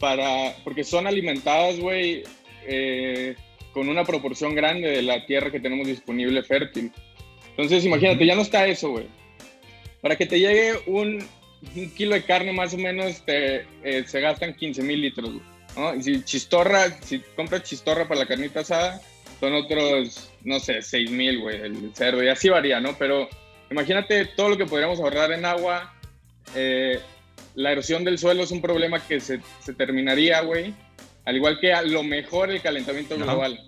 para 0.00 0.54
porque 0.64 0.84
son 0.84 1.06
alimentadas, 1.06 1.78
güey, 1.78 2.24
eh, 2.66 3.36
con 3.72 3.88
una 3.88 4.04
proporción 4.04 4.54
grande 4.54 4.88
de 4.88 5.02
la 5.02 5.26
tierra 5.26 5.50
que 5.50 5.60
tenemos 5.60 5.86
disponible 5.86 6.42
fértil. 6.42 6.90
Entonces, 7.50 7.84
imagínate, 7.84 8.26
ya 8.26 8.34
no 8.34 8.42
está 8.42 8.66
eso, 8.66 8.90
güey. 8.90 9.06
Para 10.02 10.16
que 10.16 10.26
te 10.26 10.38
llegue 10.38 10.74
un, 10.86 11.24
un 11.74 11.90
kilo 11.94 12.14
de 12.14 12.24
carne 12.24 12.52
más 12.52 12.74
o 12.74 12.78
menos 12.78 13.24
te, 13.24 13.66
eh, 13.82 14.04
se 14.06 14.20
gastan 14.20 14.54
15 14.54 14.82
mil 14.82 15.00
litros, 15.00 15.32
güey. 15.32 15.55
¿No? 15.76 15.94
Y 15.94 16.02
si 16.02 16.22
chistorra, 16.24 16.88
si 17.02 17.20
compras 17.36 17.62
chistorra 17.62 18.08
para 18.08 18.20
la 18.20 18.26
carnita 18.26 18.60
asada, 18.60 19.00
son 19.40 19.52
otros, 19.54 20.30
no 20.44 20.58
sé, 20.60 20.80
6 20.82 21.10
mil, 21.10 21.40
güey, 21.40 21.60
el 21.60 21.90
cerdo. 21.94 22.22
Y 22.24 22.28
así 22.28 22.48
varía, 22.48 22.80
¿no? 22.80 22.96
Pero 22.98 23.28
imagínate 23.70 24.24
todo 24.36 24.48
lo 24.50 24.56
que 24.56 24.66
podríamos 24.66 24.98
ahorrar 25.00 25.32
en 25.32 25.44
agua. 25.44 25.92
eh, 26.54 26.98
la 27.54 27.72
erosión 27.72 28.04
del 28.04 28.18
suelo 28.18 28.42
es 28.42 28.50
un 28.50 28.60
problema 28.60 29.00
que 29.06 29.18
se, 29.20 29.40
se 29.64 29.72
terminaría, 29.72 30.40
güey. 30.42 30.74
Al 31.24 31.36
igual 31.36 31.58
que 31.58 31.72
a 31.72 31.82
lo 31.82 32.02
mejor 32.02 32.50
el 32.50 32.60
calentamiento 32.62 33.16
global. 33.16 33.58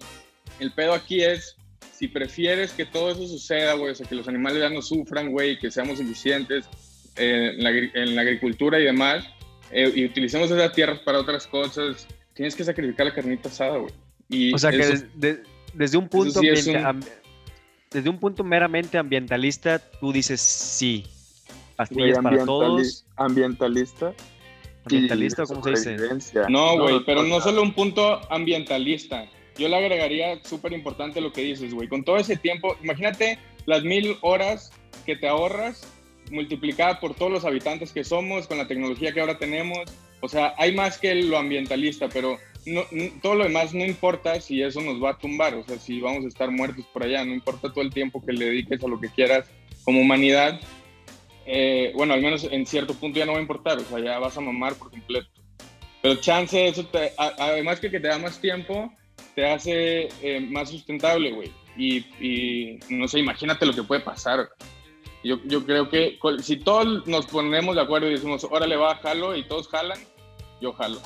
El 0.61 0.73
pedo 0.73 0.93
aquí 0.93 1.23
es, 1.23 1.57
si 1.93 2.07
prefieres 2.09 2.73
que 2.73 2.85
todo 2.85 3.11
eso 3.11 3.27
suceda, 3.27 3.73
güey, 3.75 3.93
o 3.93 3.95
sea, 3.95 4.07
que 4.07 4.15
los 4.15 4.29
animales 4.29 4.61
ya 4.61 4.69
no 4.71 4.83
sufran, 4.83 5.31
güey, 5.31 5.59
que 5.59 5.71
seamos 5.71 5.99
eficientes 6.01 6.67
eh, 7.17 7.53
en, 7.57 7.65
la, 7.65 7.71
agri- 7.71 7.91
en 7.95 8.15
la 8.15 8.23
agricultura 8.23 8.79
y 8.79 8.85
demás, 8.85 9.25
eh, 9.71 9.93
y 9.95 10.05
utilicemos 10.07 10.51
esas 10.51 10.73
tierras 10.73 10.99
para 11.01 11.19
otras 11.21 11.47
cosas, 11.47 12.07
tienes 12.35 12.55
que 12.57 12.65
sacrificar 12.65 13.07
la 13.07 13.15
carnita 13.15 13.49
asada, 13.49 13.79
güey. 13.79 13.93
Y 14.29 14.55
O 14.55 14.59
sea 14.59 14.71
que 14.71 14.79
eso- 14.81 14.93
des- 14.93 15.07
de- 15.21 15.43
desde 15.75 15.97
un 15.99 16.09
punto 16.09 16.41
sí 16.41 16.49
un- 16.71 17.05
desde 17.91 18.09
un 18.11 18.19
punto 18.19 18.45
meramente 18.45 18.99
ambientalista, 18.99 19.79
tú 20.01 20.13
dices 20.13 20.41
sí. 20.41 21.05
Pastillas 21.77 22.19
para 22.19 22.37
ambientali- 22.37 22.47
todos. 22.47 23.05
ambientalista. 23.17 24.13
Ambientalista, 24.85 25.43
de 25.43 25.49
¿cómo 25.49 25.63
se 25.63 25.71
dice? 25.71 25.97
No, 26.49 26.79
güey, 26.81 27.01
pero 27.05 27.21
o 27.21 27.25
no 27.25 27.41
solo 27.41 27.63
un 27.63 27.73
punto 27.75 28.21
ambientalista. 28.33 29.27
Yo 29.59 29.69
le 29.69 29.77
agregaría 29.77 30.43
súper 30.45 30.73
importante 30.73 31.21
lo 31.21 31.33
que 31.33 31.43
dices, 31.43 31.75
güey. 31.75 31.89
Con 31.89 32.05
todo 32.05 32.17
ese 32.17 32.37
tiempo, 32.37 32.77
imagínate 32.83 33.39
las 33.67 33.83
mil 33.85 34.17
horas 34.23 34.73
que 35.05 35.17
te 35.17 35.29
ahorras 35.29 35.87
multiplicada 36.31 37.01
por 37.01 37.15
todos 37.15 37.33
los 37.33 37.45
habitantes 37.45 37.93
que 37.93 38.05
somos, 38.05 38.47
con 38.47 38.59
la 38.59 38.67
tecnología 38.67 39.13
que 39.13 39.21
ahora 39.21 39.39
tenemos. 39.39 39.81
O 40.21 40.29
sea, 40.29 40.55
hay 40.59 40.75
más 40.75 40.99
que 40.99 41.15
lo 41.15 41.39
ambientalista, 41.39 42.09
pero 42.09 42.39
todo 43.23 43.35
lo 43.35 43.45
demás 43.45 43.73
no 43.73 43.85
importa 43.85 44.41
si 44.41 44.63
eso 44.63 44.81
nos 44.81 45.03
va 45.03 45.11
a 45.11 45.19
tumbar. 45.19 45.55
O 45.55 45.65
sea, 45.65 45.79
si 45.79 46.01
vamos 46.01 46.25
a 46.25 46.29
estar 46.29 46.51
muertos 46.51 46.85
por 46.93 47.05
allá, 47.05 47.25
no 47.25 47.33
importa 47.33 47.73
todo 47.73 47.83
el 47.83 47.93
tiempo 47.93 48.25
que 48.25 48.33
le 48.33 48.47
dediques 48.47 48.83
a 48.83 48.89
lo 48.89 49.01
que 49.01 49.09
quieras 49.09 49.49
como 49.85 50.01
humanidad. 50.01 50.61
eh, 51.47 51.93
bueno, 51.95 52.13
al 52.13 52.21
menos 52.21 52.47
en 52.51 52.67
cierto 52.67 52.93
punto 52.95 53.19
ya 53.19 53.25
no 53.25 53.33
va 53.33 53.39
a 53.39 53.43
importar, 53.43 53.79
o 53.79 53.85
sea, 53.85 53.99
ya 54.01 54.19
vas 54.19 54.37
a 54.37 54.41
mamar 54.41 54.75
por 54.75 54.91
completo. 54.91 55.29
Pero 56.03 56.17
chance, 56.17 56.69
eso 56.69 56.85
te, 56.87 57.13
además 57.17 57.81
que, 57.81 57.91
te 57.91 58.01
da 58.01 58.19
más 58.19 58.41
tiempo, 58.41 58.93
te 59.35 59.47
hace 59.47 60.09
eh, 60.23 60.41
más 60.41 60.71
sustentable, 60.71 61.33
güey. 61.33 61.51
Y, 61.77 62.79
no 62.89 63.07
sé, 63.07 63.21
imagínate 63.21 63.65
lo 63.65 63.73
que 63.73 63.83
puede 63.83 64.01
pasar. 64.01 64.49
Yo, 65.25 65.39
yo 65.45 65.65
creo 65.65 65.89
que 65.89 66.19
si 66.43 66.57
todos 66.57 67.07
nos 67.07 67.27
ponemos 67.27 67.75
de 67.75 67.83
acuerdo 67.83 68.09
y 68.09 68.13
decimos, 68.13 68.47
órale, 68.49 68.77
va, 68.77 68.97
jalo, 68.97 69.37
y 69.37 69.43
todos 69.47 69.69
jalan, 69.69 69.99
yo 70.61 70.73
jalo. 70.73 71.01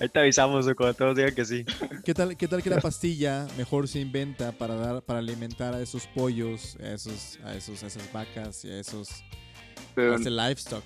Ahí 0.00 0.08
te 0.08 0.18
avisamos 0.18 0.66
cuando 0.76 0.94
todos 0.94 1.16
digan 1.16 1.34
que 1.34 1.44
sí. 1.44 1.64
¿Qué 2.04 2.14
tal, 2.14 2.36
¿Qué 2.36 2.48
tal 2.48 2.62
que 2.62 2.70
la 2.70 2.80
pastilla 2.80 3.46
mejor 3.56 3.88
se 3.88 4.00
inventa 4.00 4.52
para 4.52 4.76
dar, 4.76 5.02
para 5.02 5.18
alimentar 5.18 5.74
a 5.74 5.80
esos 5.80 6.06
pollos, 6.08 6.76
a 6.80 6.92
esos, 6.92 7.38
a 7.44 7.54
esos, 7.54 7.82
a 7.82 7.88
esas 7.88 8.12
vacas 8.12 8.64
y 8.64 8.70
a 8.70 8.78
esos 8.78 9.24
pero 9.94 10.12
a 10.14 10.16
ese 10.16 10.30
livestock? 10.30 10.84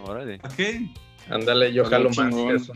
Órale. 0.00 0.38
¿Para 0.38 0.54
qué? 0.54 0.88
Ándale, 1.28 1.72
yo 1.72 1.84
jalo 1.84 2.10
más 2.10 2.34
eso. 2.62 2.72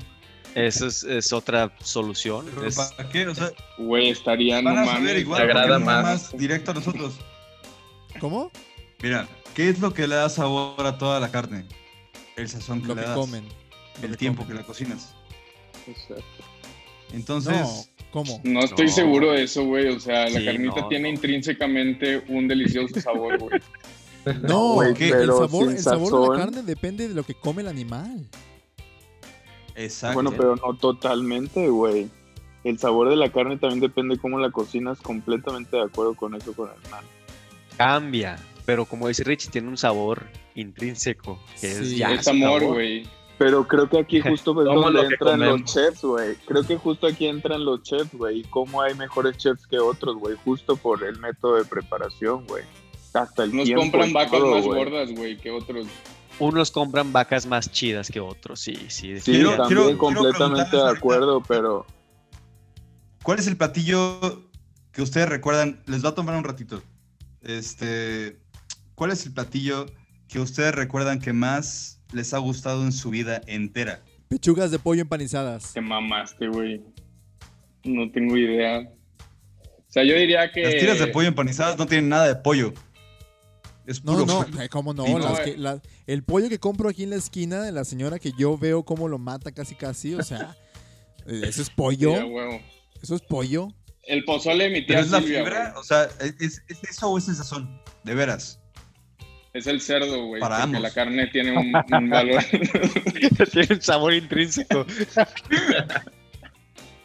Eso 0.54 0.86
es, 0.88 1.04
es 1.04 1.32
otra 1.32 1.72
solución. 1.82 2.46
¿Pero 2.54 2.66
es- 2.66 2.76
¿Para 2.76 3.08
qué? 3.08 3.26
O 3.28 3.34
sea, 3.34 3.50
Güey, 3.78 4.10
estaría, 4.10 4.60
no 4.62 4.72
mames. 4.74 5.18
igual. 5.18 5.18
te 5.18 5.24
¿por 5.24 5.36
qué 5.36 5.42
agrada 5.60 5.78
no 5.78 5.84
más. 5.84 6.36
directo 6.36 6.72
a 6.72 6.74
nosotros. 6.74 7.14
¿Cómo? 8.18 8.50
Mira, 9.02 9.28
¿qué 9.54 9.68
es 9.68 9.78
lo 9.80 9.94
que 9.94 10.06
le 10.08 10.16
da 10.16 10.28
sabor 10.28 10.84
a 10.86 10.98
toda 10.98 11.20
la 11.20 11.30
carne? 11.30 11.64
El 12.36 12.48
sazón 12.48 12.80
que 12.82 12.88
Lo 12.88 12.94
le 12.94 13.02
que 13.02 13.06
das. 13.08 13.16
comen. 13.16 13.44
El 14.02 14.16
tiempo 14.16 14.42
comen. 14.42 14.56
que 14.56 14.62
la 14.62 14.66
cocinas. 14.66 15.14
Exacto. 15.86 16.24
Entonces, 17.12 17.56
No, 17.56 18.04
¿cómo? 18.10 18.40
No 18.44 18.60
estoy 18.60 18.86
No. 18.86 18.92
seguro 18.92 19.32
de 19.32 19.44
eso, 19.44 19.64
güey. 19.64 19.88
O 19.88 20.00
sea, 20.00 20.28
la 20.28 20.38
Sí, 20.40 20.44
carnita 20.44 20.80
no, 20.82 20.88
tiene 20.88 21.08
no. 21.08 21.14
intrínsecamente 21.14 22.24
un 22.28 22.48
delicioso 22.48 23.00
sabor, 23.00 23.38
güey. 23.38 23.60
No, 24.42 24.82
el 24.82 25.26
sabor, 25.26 25.70
el 25.70 25.78
sabor 25.78 26.22
de 26.22 26.28
la 26.38 26.44
carne 26.44 26.62
depende 26.62 27.08
de 27.08 27.14
lo 27.14 27.22
que 27.24 27.34
come 27.34 27.62
el 27.62 27.68
animal. 27.68 28.26
Exacto. 29.84 30.14
Bueno, 30.14 30.32
pero 30.36 30.56
no 30.56 30.74
totalmente, 30.76 31.68
güey. 31.68 32.08
El 32.64 32.78
sabor 32.78 33.08
de 33.08 33.16
la 33.16 33.30
carne 33.30 33.56
también 33.56 33.80
depende 33.80 34.18
cómo 34.18 34.38
la 34.38 34.50
cocinas. 34.50 35.00
Completamente 35.00 35.76
de 35.76 35.82
acuerdo 35.84 36.14
con 36.14 36.34
eso, 36.34 36.52
con 36.52 36.68
el 36.68 36.90
man. 36.90 37.04
Cambia. 37.76 38.38
Pero 38.66 38.84
como 38.84 39.08
dice 39.08 39.24
Rich, 39.24 39.48
tiene 39.50 39.68
un 39.68 39.76
sabor 39.78 40.24
intrínseco. 40.54 41.38
Que 41.60 41.72
es 41.72 41.88
Sí, 41.88 41.96
ya 41.96 42.12
es 42.12 42.28
amor, 42.28 42.60
sabor. 42.60 42.74
güey. 42.74 43.08
Pero 43.38 43.66
creo 43.66 43.88
que 43.88 43.98
aquí 43.98 44.20
justo 44.20 44.50
es 44.60 44.66
donde 44.66 45.00
entran 45.00 45.40
los 45.40 45.64
chefs, 45.64 46.02
güey. 46.02 46.34
Creo 46.46 46.62
que 46.62 46.76
justo 46.76 47.06
aquí 47.06 47.26
entran 47.26 47.64
los 47.64 47.82
chefs, 47.82 48.12
güey. 48.12 48.40
Y 48.40 48.44
cómo 48.44 48.82
hay 48.82 48.94
mejores 48.94 49.38
chefs 49.38 49.66
que 49.66 49.78
otros, 49.78 50.16
güey. 50.16 50.36
Justo 50.44 50.76
por 50.76 51.02
el 51.02 51.18
método 51.18 51.56
de 51.56 51.64
preparación, 51.64 52.46
güey. 52.46 52.64
Hasta 53.14 53.44
el 53.44 53.56
Nos 53.56 53.64
tiempo 53.64 53.82
compran 53.82 54.12
vacas 54.12 54.38
todo, 54.38 54.54
más 54.54 54.64
güey. 54.66 54.78
gordas, 54.84 55.10
güey, 55.12 55.36
que 55.38 55.50
otros. 55.50 55.86
Unos 56.40 56.70
compran 56.70 57.12
vacas 57.12 57.46
más 57.46 57.70
chidas 57.70 58.08
que 58.10 58.18
otros, 58.18 58.58
sí, 58.60 58.74
sí. 58.88 59.20
Sí, 59.20 59.32
Quiero- 59.32 59.56
también 59.56 59.68
quiero- 59.68 59.98
completamente 59.98 60.76
de 60.76 60.82
ahorita- 60.82 60.98
acuerdo, 60.98 61.42
pero 61.46 61.86
¿Cuál 63.22 63.38
es 63.38 63.46
el 63.46 63.56
platillo 63.58 64.18
que 64.92 65.02
ustedes 65.02 65.28
recuerdan? 65.28 65.82
Les 65.86 66.02
va 66.02 66.08
a 66.08 66.14
tomar 66.14 66.34
un 66.36 66.42
ratito. 66.44 66.82
Este, 67.42 68.38
¿cuál 68.94 69.10
es 69.10 69.26
el 69.26 69.32
platillo 69.34 69.86
que 70.26 70.40
ustedes 70.40 70.74
recuerdan 70.74 71.20
que 71.20 71.32
más 71.34 72.00
les 72.12 72.32
ha 72.32 72.38
gustado 72.38 72.82
en 72.82 72.92
su 72.92 73.10
vida 73.10 73.42
entera? 73.46 74.00
Pechugas 74.28 74.70
de 74.70 74.78
pollo 74.78 75.02
empanizadas. 75.02 75.74
Te 75.74 75.82
mamaste, 75.82 76.48
güey. 76.48 76.82
No 77.84 78.10
tengo 78.10 78.36
idea. 78.38 78.88
O 79.60 79.92
sea, 79.92 80.02
yo 80.04 80.14
diría 80.14 80.50
que. 80.50 80.62
Las 80.62 80.76
tiras 80.76 80.98
de 80.98 81.08
pollo 81.08 81.28
empanizadas 81.28 81.76
no 81.76 81.86
tienen 81.86 82.08
nada 82.08 82.26
de 82.26 82.36
pollo. 82.36 82.72
Es 83.86 84.04
No, 84.04 84.12
puro 84.12 84.26
no, 84.26 84.46
¿cómo 84.70 84.92
no? 84.94 85.04
Sí, 85.06 85.14
Las 85.14 85.40
que- 85.40 85.50
eh. 85.50 85.58
la- 85.58 85.80
el 86.06 86.22
pollo 86.22 86.48
que 86.48 86.58
compro 86.58 86.88
aquí 86.88 87.02
en 87.04 87.10
la 87.10 87.16
esquina 87.16 87.62
de 87.62 87.72
la 87.72 87.84
señora 87.84 88.18
que 88.18 88.32
yo 88.38 88.56
veo 88.58 88.84
cómo 88.84 89.08
lo 89.08 89.18
mata 89.18 89.52
casi 89.52 89.74
casi, 89.74 90.14
o 90.14 90.22
sea, 90.22 90.56
eh, 91.26 91.42
eso 91.44 91.62
es 91.62 91.68
Sí, 91.68 91.72
pollo, 91.74 92.12
huevo. 92.12 92.60
eso 93.02 93.14
es 93.14 93.22
pollo. 93.22 93.68
El 94.04 94.24
pozole 94.24 94.64
de 94.64 94.70
mi 94.70 94.86
tía 94.86 94.96
Pero 94.96 95.00
es 95.02 95.10
la 95.10 95.20
fibra, 95.22 95.70
güey. 95.70 95.80
o 95.80 95.84
sea, 95.84 96.04
¿es, 96.20 96.62
es 96.68 96.82
eso 96.88 97.10
o 97.10 97.18
es 97.18 97.28
el 97.28 97.36
sazón? 97.36 97.80
De 98.04 98.14
veras. 98.14 98.58
Es 99.52 99.66
el 99.66 99.80
cerdo, 99.80 100.26
güey. 100.26 100.40
Para 100.40 100.56
Porque 100.58 100.76
ambos. 100.76 100.82
la 100.82 100.90
carne 100.92 101.26
tiene 101.28 101.50
un, 101.56 101.72
un 102.02 102.10
valor. 102.10 102.42
tiene 103.52 103.74
un 103.74 103.82
sabor 103.82 104.14
intrínseco. 104.14 104.86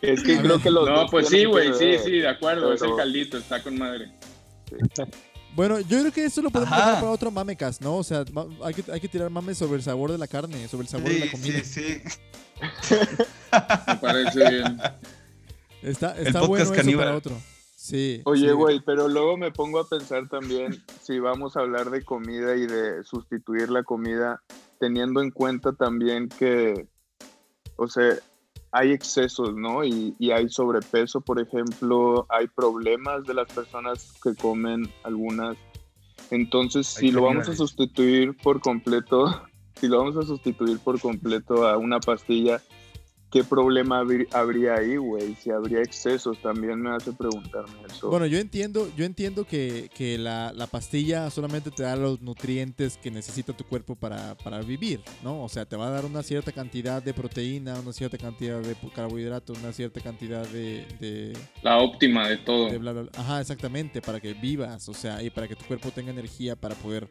es 0.01 0.23
que 0.23 0.37
creo 0.37 0.61
que 0.61 0.69
los 0.71 0.87
no, 0.87 0.95
dos 1.01 1.11
pues 1.11 1.27
sí, 1.29 1.45
güey. 1.45 1.73
Sí, 1.73 1.95
sí, 2.03 2.11
de 2.19 2.27
acuerdo. 2.29 2.73
Es 2.73 2.81
el 2.81 2.95
caldito, 2.95 3.37
está 3.37 3.61
con 3.63 3.77
madre. 3.77 4.11
Bueno, 5.55 5.79
yo 5.79 5.99
creo 6.01 6.11
que 6.11 6.25
eso 6.25 6.41
lo 6.41 6.49
podemos 6.49 6.73
Ajá. 6.73 6.85
dejar 6.85 6.99
para 7.01 7.11
otro 7.11 7.31
mamecas, 7.31 7.79
¿no? 7.79 7.95
O 7.95 8.03
sea, 8.03 8.25
hay 8.63 8.73
que, 8.73 8.91
hay 8.91 8.99
que 8.99 9.07
tirar 9.07 9.29
mames 9.29 9.57
sobre 9.57 9.77
el 9.77 9.83
sabor 9.83 10.11
de 10.11 10.17
la 10.17 10.27
carne, 10.27 10.67
sobre 10.67 10.83
el 10.83 10.89
sabor 10.89 11.09
de 11.09 11.19
la 11.19 11.31
comida. 11.31 11.63
sí, 11.63 12.01
sí. 12.81 12.95
Me 13.87 13.95
parece 13.95 14.49
bien. 14.49 14.77
Está, 15.81 16.17
está 16.17 16.41
bueno 16.41 16.63
eso 16.63 16.97
para 16.97 17.15
otro. 17.15 17.37
Sí. 17.75 18.21
Oye, 18.25 18.47
sí. 18.47 18.53
güey, 18.53 18.81
pero 18.83 19.07
luego 19.07 19.37
me 19.37 19.51
pongo 19.51 19.79
a 19.79 19.87
pensar 19.87 20.27
también 20.27 20.83
si 21.03 21.19
vamos 21.19 21.55
a 21.55 21.59
hablar 21.59 21.91
de 21.91 22.03
comida 22.03 22.55
y 22.55 22.65
de 22.65 23.03
sustituir 23.03 23.69
la 23.69 23.83
comida, 23.83 24.41
teniendo 24.79 25.21
en 25.21 25.29
cuenta 25.29 25.73
también 25.73 26.27
que, 26.27 26.87
o 27.75 27.87
sea, 27.87 28.15
hay 28.75 28.91
excesos, 28.91 29.55
¿no? 29.55 29.85
Y, 29.85 30.13
y 30.19 30.31
hay 30.31 30.49
sobrepeso, 30.49 31.21
por 31.21 31.39
ejemplo, 31.39 32.27
hay 32.27 32.47
problemas 32.47 33.23
de 33.23 33.33
las 33.33 33.47
personas 33.47 34.13
que 34.21 34.35
comen 34.35 34.91
algunas. 35.03 35.55
Entonces, 36.29 36.97
Hay 36.97 37.07
si 37.07 37.11
lo 37.11 37.21
vamos 37.21 37.47
a 37.47 37.55
sustituir 37.55 38.35
por 38.35 38.59
completo, 38.59 39.43
si 39.79 39.87
lo 39.87 39.99
vamos 39.99 40.17
a 40.17 40.23
sustituir 40.23 40.79
por 40.79 40.99
completo 40.99 41.65
a 41.65 41.77
una 41.77 42.01
pastilla, 42.01 42.61
¿qué 43.35 43.43
problema 43.43 44.01
habr- 44.01 44.29
habría 44.31 44.75
ahí, 44.75 44.95
güey? 44.95 45.35
Si 45.35 45.51
habría 45.51 45.81
excesos, 45.81 46.41
también 46.41 46.79
me 46.79 46.95
hace 46.95 47.11
preguntarme 47.11 47.73
eso. 47.91 48.09
Bueno, 48.09 48.25
yo 48.27 48.37
entiendo, 48.37 48.89
yo 48.95 49.03
entiendo 49.03 49.43
que, 49.43 49.89
que 49.93 50.17
la, 50.17 50.53
la 50.53 50.67
pastilla 50.67 51.29
solamente 51.29 51.69
te 51.69 51.83
da 51.83 51.97
los 51.97 52.21
nutrientes 52.21 52.95
que 52.95 53.11
necesita 53.11 53.51
tu 53.51 53.65
cuerpo 53.65 53.97
para, 53.97 54.35
para 54.35 54.61
vivir, 54.61 55.01
¿no? 55.21 55.43
O 55.43 55.49
sea, 55.49 55.65
te 55.65 55.75
va 55.75 55.87
a 55.87 55.89
dar 55.89 56.05
una 56.05 56.23
cierta 56.23 56.53
cantidad 56.53 57.03
de 57.03 57.13
proteína, 57.13 57.77
una 57.77 57.91
cierta 57.91 58.17
cantidad 58.17 58.61
de 58.61 58.73
carbohidratos, 58.95 59.59
una 59.59 59.73
cierta 59.73 59.99
cantidad 59.99 60.47
de, 60.47 60.85
de, 61.01 61.37
La 61.61 61.79
óptima 61.79 62.29
de 62.29 62.37
todo. 62.37 62.69
de 62.69 62.77
bla, 62.77 62.93
bla, 62.93 63.01
bla. 63.01 63.11
Ajá, 63.17 63.41
exactamente, 63.41 64.01
para 64.01 64.21
que 64.21 64.33
vivas, 64.33 64.87
o 64.87 64.93
sea, 64.93 65.21
y 65.21 65.29
para 65.29 65.49
que 65.49 65.57
tu 65.57 65.65
cuerpo 65.65 65.91
tenga 65.91 66.11
energía 66.11 66.55
para 66.55 66.73
poder 66.75 67.09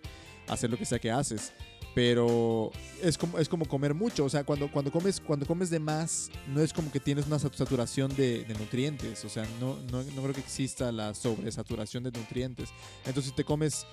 hacer 0.49 0.71
lo 0.71 0.77
que 0.79 0.85
sea 0.87 0.99
que 0.99 1.11
haces. 1.11 1.53
Pero 1.95 2.73
es 3.01 3.17
como, 3.17 3.39
es 3.39 3.49
como 3.49 3.67
comer 3.67 3.95
mucho, 3.95 4.25
o 4.25 4.29
sea, 4.29 4.43
cuando, 4.43 4.69
cuando, 4.71 4.91
comes, 4.91 5.21
cuando 5.21 5.47
comes 5.47 5.71
de 5.71 5.79
más, 5.79 6.29
no 6.49 6.61
es 6.61 6.73
como 6.73 6.91
que 6.91 6.99
tienes 6.99 7.27
una 7.27 7.39
sat- 7.39 7.55
saturación 7.55 8.15
de, 8.17 8.45
nutrientes, 8.59 9.25
o 9.25 9.29
sea, 9.29 9.47
no, 9.61 9.77
no, 9.93 10.03
no 10.03 10.23
creo 10.23 10.35
que 10.35 10.41
exista 10.41 10.91
la 10.91 11.15
sobresaturación 11.15 12.03
de 12.03 12.11
nutrientes. 12.11 12.71
Entonces, 13.07 13.31
si 13.31 13.37
te 13.37 13.45
comes 13.45 13.87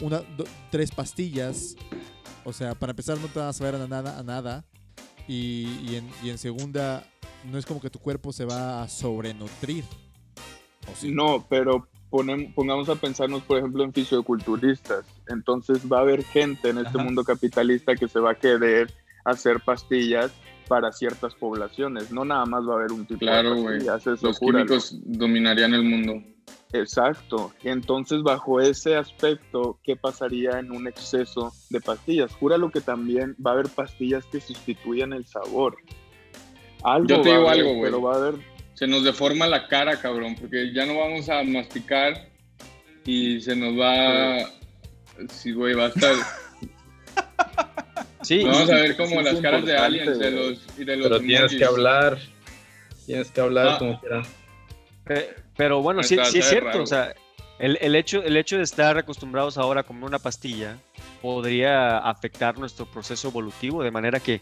una, 0.00 0.22
tres 0.72 0.90
pastillas, 0.90 1.76
o 2.44 2.52
sea, 2.52 2.74
para 2.74 2.90
empezar 2.90 3.18
no 3.18 3.28
te 3.28 3.38
vas 3.38 3.54
a 3.54 3.58
saber 3.58 3.76
a 3.76 3.86
nada, 3.86 4.18
a 4.18 4.24
nada, 4.24 4.64
y, 5.28 5.78
y 5.88 5.94
en, 5.94 6.10
y 6.24 6.30
en 6.30 6.38
segunda, 6.38 7.06
no 7.44 7.56
es 7.56 7.64
como 7.66 7.80
que 7.80 7.88
tu 7.88 8.00
cuerpo 8.00 8.32
se 8.32 8.44
va 8.44 8.82
a 8.82 8.88
sobrenutrir. 8.88 9.84
No, 11.04 11.46
pero 11.48 11.88
pongamos 12.54 12.88
a 12.88 12.94
pensarnos, 12.94 13.42
por 13.42 13.58
ejemplo, 13.58 13.82
en 13.84 13.92
fisioculturistas. 13.92 15.04
Entonces 15.28 15.90
va 15.90 15.98
a 15.98 16.02
haber 16.02 16.22
gente 16.24 16.70
en 16.70 16.78
este 16.78 16.90
Ajá. 16.96 17.04
mundo 17.04 17.24
capitalista 17.24 17.94
que 17.94 18.08
se 18.08 18.20
va 18.20 18.32
a 18.32 18.34
querer 18.34 18.92
hacer 19.24 19.60
pastillas 19.64 20.32
para 20.68 20.92
ciertas 20.92 21.34
poblaciones. 21.34 22.10
No 22.12 22.24
nada 22.24 22.46
más 22.46 22.66
va 22.66 22.74
a 22.74 22.76
haber 22.76 22.92
un 22.92 23.04
tipo 23.06 23.20
Claro, 23.20 23.54
de 23.54 23.62
pastillas, 23.64 24.06
eso 24.06 24.26
Los 24.26 24.38
júralo. 24.38 24.66
químicos 24.66 24.98
dominarían 25.04 25.74
el 25.74 25.82
mundo. 25.82 26.22
Exacto. 26.72 27.52
Entonces, 27.62 28.22
bajo 28.22 28.60
ese 28.60 28.96
aspecto, 28.96 29.78
¿qué 29.84 29.94
pasaría 29.96 30.58
en 30.58 30.72
un 30.72 30.86
exceso 30.88 31.52
de 31.70 31.80
pastillas? 31.80 32.34
Júralo 32.34 32.70
que 32.70 32.80
también 32.80 33.36
va 33.44 33.52
a 33.52 33.54
haber 33.54 33.68
pastillas 33.68 34.24
que 34.26 34.40
sustituyan 34.40 35.12
el 35.12 35.24
sabor. 35.26 35.76
Algo 36.82 37.06
Yo 37.08 37.20
te 37.22 37.30
va 37.30 37.34
a 37.34 37.38
digo 37.38 37.48
haber, 37.48 37.60
algo, 37.60 37.70
güey. 37.78 37.82
Pero 37.90 38.02
va 38.02 38.14
a 38.14 38.16
haber 38.16 38.34
Se 38.74 38.86
nos 38.86 39.04
deforma 39.04 39.46
la 39.46 39.66
cara, 39.68 40.00
cabrón, 40.00 40.34
porque 40.34 40.72
ya 40.72 40.84
no 40.86 40.98
vamos 40.98 41.28
a 41.28 41.42
masticar 41.44 42.28
y 43.04 43.40
se 43.40 43.54
nos 43.54 43.78
va. 43.78 44.50
Sí, 45.28 45.52
güey, 45.52 45.74
va 45.74 45.84
a 45.84 45.88
estar. 45.88 46.14
Sí, 48.22 48.42
Vamos 48.42 48.70
a 48.70 48.74
ver 48.76 48.96
como 48.96 49.20
las 49.20 49.38
caras 49.40 49.64
de 49.66 49.76
aliens 49.76 50.18
de 50.18 50.30
los, 50.30 50.58
y 50.78 50.84
de 50.84 50.96
los 50.96 51.08
Pero 51.08 51.20
tienes 51.20 51.54
que 51.54 51.64
hablar. 51.64 52.18
Tienes 53.04 53.30
que 53.30 53.40
hablar 53.40 53.68
Ah. 53.68 53.78
como 53.78 54.00
quieras. 54.00 54.28
Pe- 55.04 55.34
Pero 55.56 55.82
bueno, 55.82 56.02
sí, 56.02 56.16
sí 56.24 56.38
es 56.38 56.48
cierto. 56.48 56.68
raro. 56.68 56.82
O 56.82 56.86
sea, 56.86 57.14
el, 57.58 57.76
el 57.82 57.94
hecho, 57.94 58.22
el 58.22 58.36
hecho 58.38 58.56
de 58.56 58.62
estar 58.64 58.96
acostumbrados 58.96 59.58
ahora 59.58 59.82
a 59.82 59.84
comer 59.84 60.04
una 60.04 60.18
pastilla 60.18 60.78
podría 61.20 61.98
afectar 61.98 62.58
nuestro 62.58 62.86
proceso 62.86 63.28
evolutivo 63.28 63.82
de 63.84 63.90
manera 63.90 64.18
que 64.20 64.40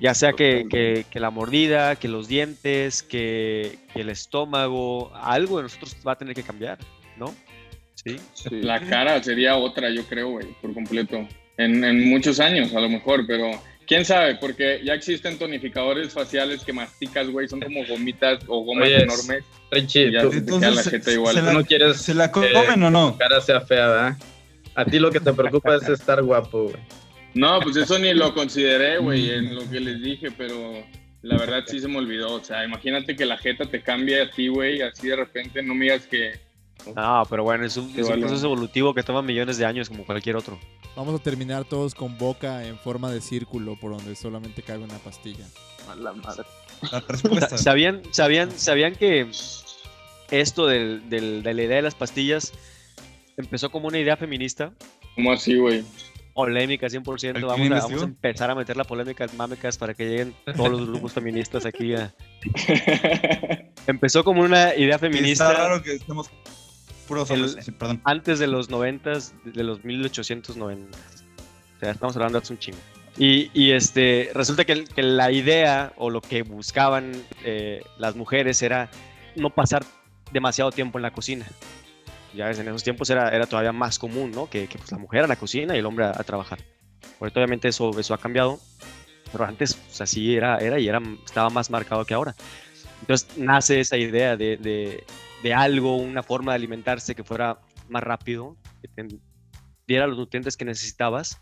ya 0.00 0.14
sea 0.14 0.32
que, 0.32 0.66
que- 0.70 1.04
que 1.10 1.20
la 1.20 1.30
mordida, 1.30 1.96
que 1.96 2.08
los 2.08 2.28
dientes, 2.28 3.02
que, 3.02 3.78
que 3.92 4.00
el 4.00 4.10
estómago, 4.10 5.12
algo 5.14 5.56
de 5.58 5.64
nosotros 5.64 5.96
va 6.06 6.12
a 6.12 6.18
tener 6.18 6.34
que 6.34 6.42
cambiar, 6.42 6.78
¿no? 7.16 7.34
Sí. 7.94 8.16
sí. 8.34 8.48
La 8.62 8.80
cara 8.80 9.22
sería 9.22 9.56
otra, 9.56 9.88
yo 9.90 10.04
creo, 10.04 10.30
güey, 10.30 10.46
por 10.60 10.74
completo. 10.74 11.26
En, 11.56 11.84
en 11.84 12.08
muchos 12.10 12.40
años, 12.40 12.74
a 12.74 12.80
lo 12.80 12.88
mejor, 12.88 13.24
pero 13.26 13.50
quién 13.86 14.04
sabe, 14.04 14.34
porque 14.34 14.80
ya 14.84 14.92
existen 14.94 15.38
tonificadores 15.38 16.12
faciales 16.12 16.64
que 16.64 16.72
masticas, 16.72 17.28
güey, 17.28 17.48
son 17.48 17.60
como 17.60 17.86
gomitas 17.86 18.40
o 18.48 18.60
gomas 18.64 18.88
Oye, 18.88 19.02
enormes. 19.04 19.44
Richie, 19.70 20.10
ya 20.12 20.22
se 20.28 20.40
te 20.42 20.52
queda 20.52 20.70
la 20.72 20.82
jeta 20.82 21.12
igual. 21.12 21.34
se 21.34 21.40
tú 21.40 21.46
la- 21.46 21.52
no 21.52 21.64
quieres 21.64 21.96
¿Se 21.98 22.12
la 22.14 22.24
eh, 22.26 22.30
comen 22.30 22.82
o 22.82 22.86
que 22.86 22.90
no? 22.92 23.12
tu 23.12 23.18
cara 23.18 23.40
sea 23.40 23.60
fea, 23.60 23.86
¿verdad? 23.88 24.16
A 24.74 24.84
ti 24.84 24.98
lo 24.98 25.10
que 25.12 25.20
te 25.20 25.32
preocupa 25.32 25.76
es 25.76 25.88
estar 25.88 26.20
guapo, 26.22 26.64
güey. 26.64 26.76
No, 27.34 27.60
pues 27.60 27.76
eso 27.76 27.98
ni 27.98 28.14
lo 28.14 28.32
consideré, 28.34 28.98
güey, 28.98 29.30
en 29.30 29.54
lo 29.54 29.68
que 29.68 29.80
les 29.80 30.00
dije, 30.02 30.30
pero 30.30 30.84
la 31.22 31.36
verdad 31.36 31.64
sí 31.66 31.80
se 31.80 31.88
me 31.88 31.98
olvidó. 31.98 32.34
O 32.34 32.44
sea, 32.44 32.64
imagínate 32.64 33.16
que 33.16 33.26
la 33.26 33.36
jeta 33.38 33.64
te 33.66 33.82
cambie 33.82 34.22
a 34.22 34.30
ti, 34.30 34.48
güey, 34.48 34.80
así 34.82 35.08
de 35.08 35.16
repente, 35.16 35.62
no 35.62 35.74
me 35.74 35.84
digas 35.86 36.06
que... 36.06 36.32
No, 36.94 37.22
pero 37.30 37.42
bueno, 37.44 37.64
es 37.64 37.76
un, 37.76 37.88
es 37.98 38.08
proceso 38.08 38.46
evolutivo 38.46 38.92
que 38.94 39.02
toma 39.02 39.22
millones 39.22 39.56
de 39.56 39.64
años 39.64 39.88
como 39.88 40.04
cualquier 40.04 40.36
otro. 40.36 40.58
Vamos 40.94 41.18
a 41.18 41.22
terminar 41.22 41.64
todos 41.64 41.94
con 41.94 42.18
boca 42.18 42.66
en 42.66 42.78
forma 42.78 43.10
de 43.10 43.20
círculo 43.20 43.76
por 43.80 43.96
donde 43.96 44.14
solamente 44.14 44.62
cabe 44.62 44.84
una 44.84 44.98
pastilla. 44.98 45.46
A 45.88 45.96
la 45.96 46.12
madre. 46.12 46.44
La 46.92 47.00
respuesta. 47.00 47.56
¿Sabían, 47.58 48.02
sabían, 48.10 48.50
sabían 48.50 48.94
que 48.96 49.26
esto 50.30 50.66
del- 50.66 51.08
del- 51.08 51.42
de 51.42 51.54
la 51.54 51.62
idea 51.62 51.76
de 51.76 51.82
las 51.82 51.94
pastillas 51.94 52.52
empezó 53.36 53.70
como 53.70 53.88
una 53.88 53.98
idea 53.98 54.16
feminista? 54.16 54.72
¿Cómo 55.14 55.32
así, 55.32 55.56
güey? 55.56 55.84
Polémica 56.34 56.88
100%. 56.88 57.36
¿Alguien 57.36 57.70
Vamos 57.70 57.84
a, 57.84 57.86
vamos 57.86 58.02
a 58.02 58.04
empezar 58.04 58.50
a 58.50 58.54
meter 58.56 58.76
la 58.76 58.84
polémica 58.84 59.26
mámicas 59.36 59.78
para 59.78 59.94
que 59.94 60.04
lleguen 60.08 60.34
todos 60.56 60.68
los 60.70 60.86
grupos 60.88 61.12
feministas 61.12 61.64
aquí. 61.64 61.94
a- 61.94 62.12
Empezó 63.86 64.24
como 64.24 64.42
una 64.42 64.74
idea 64.74 64.96
Está 64.96 64.98
feminista 64.98 65.52
raro 65.52 65.82
que 65.82 65.94
estemos 65.94 66.30
puros 67.06 67.30
El- 67.30 67.44
hombres. 67.44 67.64
Sí, 67.64 67.70
perdón. 67.72 68.00
antes 68.04 68.38
de 68.38 68.46
los 68.46 68.70
90, 68.70 69.12
de 69.44 69.62
los 69.64 69.84
1890. 69.84 70.98
O 71.76 71.80
sea, 71.80 71.90
estamos 71.90 72.16
hablando 72.16 72.38
de 72.38 72.42
hace 72.44 72.52
un 72.52 72.58
chingo. 72.58 72.78
Y, 73.16 73.50
y, 73.54 73.70
este, 73.72 74.30
resulta 74.34 74.64
que, 74.64 74.84
que 74.84 75.02
la 75.02 75.30
idea 75.30 75.92
o 75.96 76.10
lo 76.10 76.20
que 76.20 76.42
buscaban 76.42 77.12
eh, 77.44 77.82
las 77.98 78.16
mujeres 78.16 78.60
era 78.62 78.90
no 79.36 79.50
pasar 79.50 79.84
demasiado 80.32 80.72
tiempo 80.72 80.98
en 80.98 81.02
la 81.02 81.12
cocina. 81.12 81.46
Ya 82.34 82.50
en 82.50 82.68
esos 82.68 82.82
tiempos 82.82 83.08
era, 83.10 83.28
era 83.30 83.46
todavía 83.46 83.72
más 83.72 83.98
común, 83.98 84.30
¿no? 84.30 84.48
Que, 84.48 84.66
que, 84.66 84.78
pues, 84.78 84.90
la 84.92 84.98
mujer 84.98 85.24
a 85.24 85.26
la 85.26 85.36
cocina 85.36 85.74
y 85.74 85.78
el 85.78 85.86
hombre 85.86 86.06
a, 86.06 86.10
a 86.10 86.24
trabajar. 86.24 86.58
Ahorita 87.20 87.40
obviamente 87.40 87.68
eso, 87.68 87.98
eso 87.98 88.14
ha 88.14 88.18
cambiado, 88.18 88.58
pero 89.30 89.44
antes 89.44 89.74
pues, 89.74 90.00
así 90.00 90.34
era, 90.34 90.58
era 90.58 90.78
y 90.78 90.88
era, 90.88 91.00
estaba 91.24 91.50
más 91.50 91.70
marcado 91.70 92.04
que 92.04 92.14
ahora. 92.14 92.34
Entonces 93.00 93.36
nace 93.36 93.80
esa 93.80 93.96
idea 93.96 94.36
de, 94.36 94.56
de, 94.56 95.04
de 95.42 95.54
algo, 95.54 95.96
una 95.96 96.22
forma 96.22 96.52
de 96.52 96.56
alimentarse 96.56 97.14
que 97.14 97.24
fuera 97.24 97.58
más 97.88 98.02
rápido, 98.02 98.56
que 98.80 98.88
te 98.88 99.18
diera 99.86 100.06
los 100.06 100.16
nutrientes 100.16 100.56
que 100.56 100.64
necesitabas, 100.64 101.40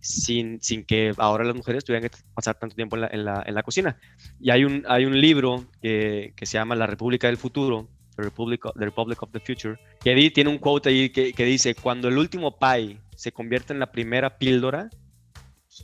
sin, 0.00 0.60
sin 0.60 0.84
que 0.84 1.12
ahora 1.16 1.44
las 1.44 1.56
mujeres 1.56 1.84
tuvieran 1.84 2.08
que 2.08 2.16
pasar 2.34 2.56
tanto 2.58 2.76
tiempo 2.76 2.96
en 2.96 3.02
la, 3.02 3.08
en 3.08 3.24
la, 3.24 3.42
en 3.46 3.54
la 3.54 3.62
cocina. 3.62 3.98
Y 4.40 4.50
hay 4.50 4.64
un, 4.64 4.84
hay 4.88 5.04
un 5.04 5.20
libro 5.20 5.66
que, 5.80 6.34
que, 6.36 6.46
se 6.46 6.58
llama 6.58 6.76
La 6.76 6.86
República 6.86 7.26
del 7.26 7.36
Futuro, 7.36 7.88
The 8.16 8.22
Republic 8.22 8.66
of, 8.66 8.74
the 8.78 8.84
Republic 8.84 9.22
of 9.22 9.30
the 9.32 9.40
Future, 9.40 9.78
que 10.02 10.30
tiene 10.30 10.50
un 10.50 10.58
quote 10.58 10.88
ahí 10.88 11.10
que, 11.10 11.32
que 11.32 11.44
dice, 11.44 11.74
cuando 11.74 12.08
el 12.08 12.18
último 12.18 12.58
pie 12.58 12.98
se 13.16 13.32
convierte 13.32 13.72
en 13.72 13.80
la 13.80 13.90
primera 13.90 14.38
píldora, 14.38 14.90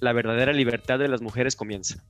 la 0.01 0.13
verdadera 0.13 0.53
libertad 0.53 0.99
de 0.99 1.09
las 1.09 1.21
mujeres 1.21 1.57
comienza. 1.57 2.03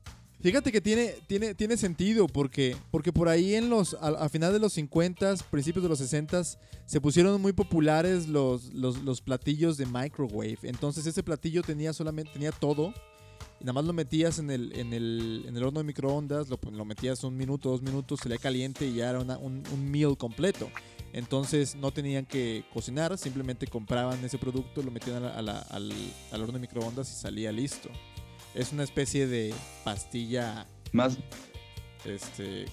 Fíjate 0.44 0.70
que 0.72 0.82
tiene, 0.82 1.14
tiene, 1.26 1.54
tiene 1.54 1.78
sentido 1.78 2.26
porque, 2.26 2.76
porque 2.90 3.14
por 3.14 3.30
ahí 3.30 3.54
en 3.54 3.70
los, 3.70 3.94
a, 3.94 4.08
a 4.08 4.28
final 4.28 4.52
de 4.52 4.58
los 4.58 4.74
50, 4.74 5.36
principios 5.50 5.82
de 5.82 5.88
los 5.88 5.98
60, 5.98 6.42
se 6.84 7.00
pusieron 7.00 7.40
muy 7.40 7.54
populares 7.54 8.28
los, 8.28 8.74
los, 8.74 8.98
los, 9.02 9.22
platillos 9.22 9.78
de 9.78 9.86
microwave. 9.86 10.58
Entonces 10.64 11.06
ese 11.06 11.22
platillo 11.22 11.62
tenía 11.62 11.94
solamente, 11.94 12.30
tenía 12.34 12.52
todo. 12.52 12.92
Y 13.60 13.64
nada 13.64 13.74
más 13.74 13.84
lo 13.84 13.92
metías 13.92 14.38
en 14.38 14.50
el, 14.50 14.76
en 14.76 14.92
el, 14.92 15.44
en 15.46 15.56
el 15.56 15.62
horno 15.62 15.80
de 15.80 15.84
microondas, 15.84 16.48
lo, 16.48 16.58
lo, 16.70 16.84
metías 16.84 17.22
un 17.24 17.36
minuto, 17.36 17.70
dos 17.70 17.82
minutos, 17.82 18.20
se 18.20 18.28
le 18.28 18.38
caliente 18.38 18.86
y 18.86 18.94
ya 18.94 19.10
era 19.10 19.20
una, 19.20 19.38
un, 19.38 19.62
un 19.72 19.90
meal 19.90 20.16
completo. 20.16 20.70
Entonces 21.12 21.76
no 21.76 21.92
tenían 21.92 22.26
que 22.26 22.64
cocinar, 22.72 23.16
simplemente 23.16 23.68
compraban 23.68 24.24
ese 24.24 24.36
producto, 24.36 24.82
lo 24.82 24.90
metían 24.90 25.18
a 25.18 25.20
la, 25.20 25.30
a 25.30 25.42
la, 25.42 25.58
al, 25.60 25.92
al 26.32 26.42
horno 26.42 26.54
de 26.54 26.58
microondas 26.58 27.10
y 27.10 27.14
salía 27.14 27.52
listo. 27.52 27.88
Es 28.54 28.72
una 28.72 28.82
especie 28.82 29.26
de 29.26 29.54
pastilla 29.84 30.66
más 30.92 31.18
este 32.04 32.66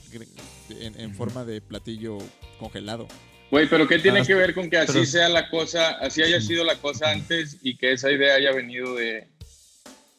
en, 0.69 0.99
en 0.99 1.15
forma 1.15 1.45
de 1.45 1.61
platillo 1.61 2.17
congelado. 2.59 3.07
Güey, 3.51 3.67
pero 3.67 3.87
¿qué 3.87 3.99
tiene 3.99 4.21
ah, 4.21 4.25
que 4.25 4.33
ver 4.33 4.53
con 4.53 4.69
que 4.69 4.77
así 4.77 4.93
pero, 4.93 5.05
sea 5.05 5.29
la 5.29 5.49
cosa, 5.49 5.89
así 5.99 6.21
haya 6.21 6.39
sido 6.39 6.63
la 6.63 6.77
cosa 6.77 7.11
antes 7.11 7.57
y 7.61 7.77
que 7.77 7.91
esa 7.91 8.09
idea 8.09 8.35
haya 8.35 8.53
venido 8.53 8.95
de, 8.95 9.27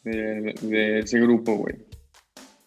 de, 0.03 0.53
de 0.61 0.99
ese 0.99 1.19
grupo, 1.19 1.55
güey? 1.55 1.75